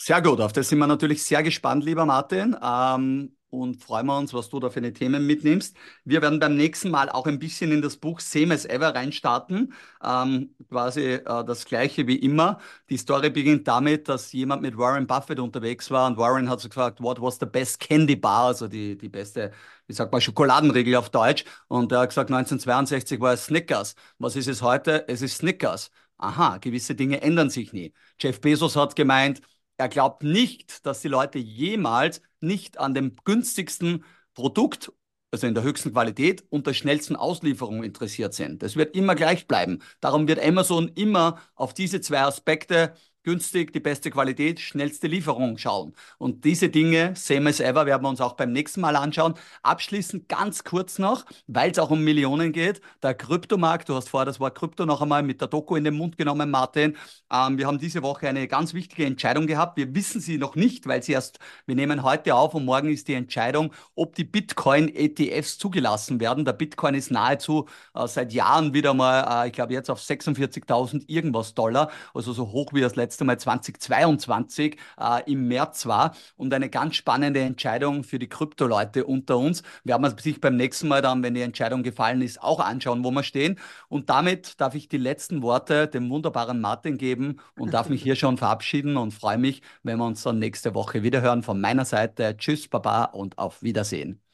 [0.00, 2.56] Sehr gut, auf das sind wir natürlich sehr gespannt, lieber Martin.
[2.62, 5.74] Ähm, und freuen wir uns, was du da für eine Themen mitnimmst.
[6.04, 9.72] Wir werden beim nächsten Mal auch ein bisschen in das Buch Same as Ever reinstarten.
[10.04, 12.60] Ähm, quasi äh, das gleiche wie immer.
[12.90, 16.68] Die Story beginnt damit, dass jemand mit Warren Buffett unterwegs war und Warren hat so
[16.68, 19.50] gefragt, what was the best candy bar, also die, die beste,
[19.86, 21.44] wie sagt man, Schokoladenregel auf Deutsch.
[21.68, 23.94] Und er hat gesagt, 1962 war es Snickers.
[24.18, 25.08] Was ist es heute?
[25.08, 25.90] Es ist Snickers.
[26.18, 27.92] Aha, gewisse Dinge ändern sich nie.
[28.20, 29.40] Jeff Bezos hat gemeint,
[29.78, 34.04] er glaubt nicht, dass die Leute jemals nicht an dem günstigsten
[34.34, 34.92] Produkt,
[35.30, 38.62] also in der höchsten Qualität und der schnellsten Auslieferung interessiert sind.
[38.62, 39.80] Das wird immer gleich bleiben.
[40.00, 45.94] Darum wird Amazon immer auf diese zwei Aspekte günstig, die beste Qualität, schnellste Lieferung schauen.
[46.18, 49.34] Und diese Dinge, same as ever, werden wir uns auch beim nächsten Mal anschauen.
[49.62, 54.24] Abschließend ganz kurz noch, weil es auch um Millionen geht, der Kryptomarkt, du hast vorher
[54.24, 56.96] das Wort Krypto noch einmal mit der Doku in den Mund genommen, Martin.
[57.30, 59.76] Ähm, wir haben diese Woche eine ganz wichtige Entscheidung gehabt.
[59.76, 63.08] Wir wissen sie noch nicht, weil sie erst, wir nehmen heute auf und morgen ist
[63.08, 66.44] die Entscheidung, ob die Bitcoin-ETFs zugelassen werden.
[66.44, 71.04] Der Bitcoin ist nahezu äh, seit Jahren wieder mal, äh, ich glaube jetzt auf 46.000
[71.08, 76.14] irgendwas Dollar, also so hoch wie das letzte letzte Mal 2022 äh, im März war
[76.36, 79.62] und eine ganz spannende Entscheidung für die Krypto-Leute unter uns.
[79.82, 83.10] Werden wir sich beim nächsten Mal dann, wenn die Entscheidung gefallen ist, auch anschauen, wo
[83.10, 83.58] wir stehen.
[83.88, 88.16] Und damit darf ich die letzten Worte dem wunderbaren Martin geben und darf mich hier
[88.16, 91.42] schon verabschieden und freue mich, wenn wir uns dann nächste Woche wieder hören.
[91.42, 94.27] Von meiner Seite Tschüss, Baba und auf Wiedersehen.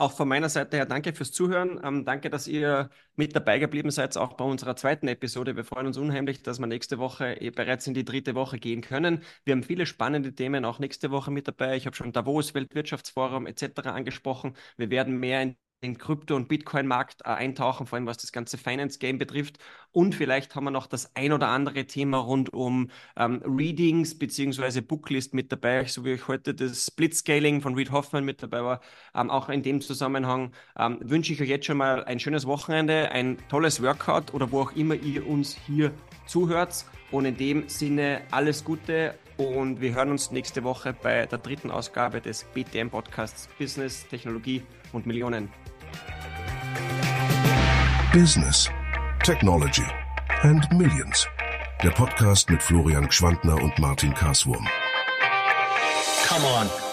[0.00, 1.80] Auch von meiner Seite her danke fürs Zuhören.
[1.82, 5.56] Ähm, danke, dass ihr mit dabei geblieben seid, auch bei unserer zweiten Episode.
[5.56, 8.80] Wir freuen uns unheimlich, dass wir nächste Woche eh bereits in die dritte Woche gehen
[8.80, 9.24] können.
[9.44, 11.76] Wir haben viele spannende Themen auch nächste Woche mit dabei.
[11.76, 13.86] Ich habe schon Davos, Weltwirtschaftsforum etc.
[13.86, 14.54] angesprochen.
[14.76, 18.58] Wir werden mehr in den Krypto- und Bitcoin-Markt äh, eintauchen, vor allem was das ganze
[18.58, 19.58] Finance-Game betrifft.
[19.92, 24.80] Und vielleicht haben wir noch das ein oder andere Thema rund um ähm, Readings bzw.
[24.80, 28.80] Booklist mit dabei, so wie ich heute das Blitzscaling von Reed Hoffman mit dabei war.
[29.14, 33.12] Ähm, auch in dem Zusammenhang ähm, wünsche ich euch jetzt schon mal ein schönes Wochenende,
[33.12, 35.92] ein tolles Workout oder wo auch immer ihr uns hier
[36.26, 36.84] zuhört.
[37.10, 41.70] Und in dem Sinne alles Gute und wir hören uns nächste Woche bei der dritten
[41.70, 44.62] Ausgabe des BTM Podcasts Business, Technologie
[44.92, 45.48] und Millionen.
[48.12, 48.68] Business,
[49.22, 49.86] Technology
[50.42, 51.26] and Millions.
[51.82, 54.66] Der Podcast mit Florian Gschwandner und Martin Karswurm.
[56.28, 56.87] Come on.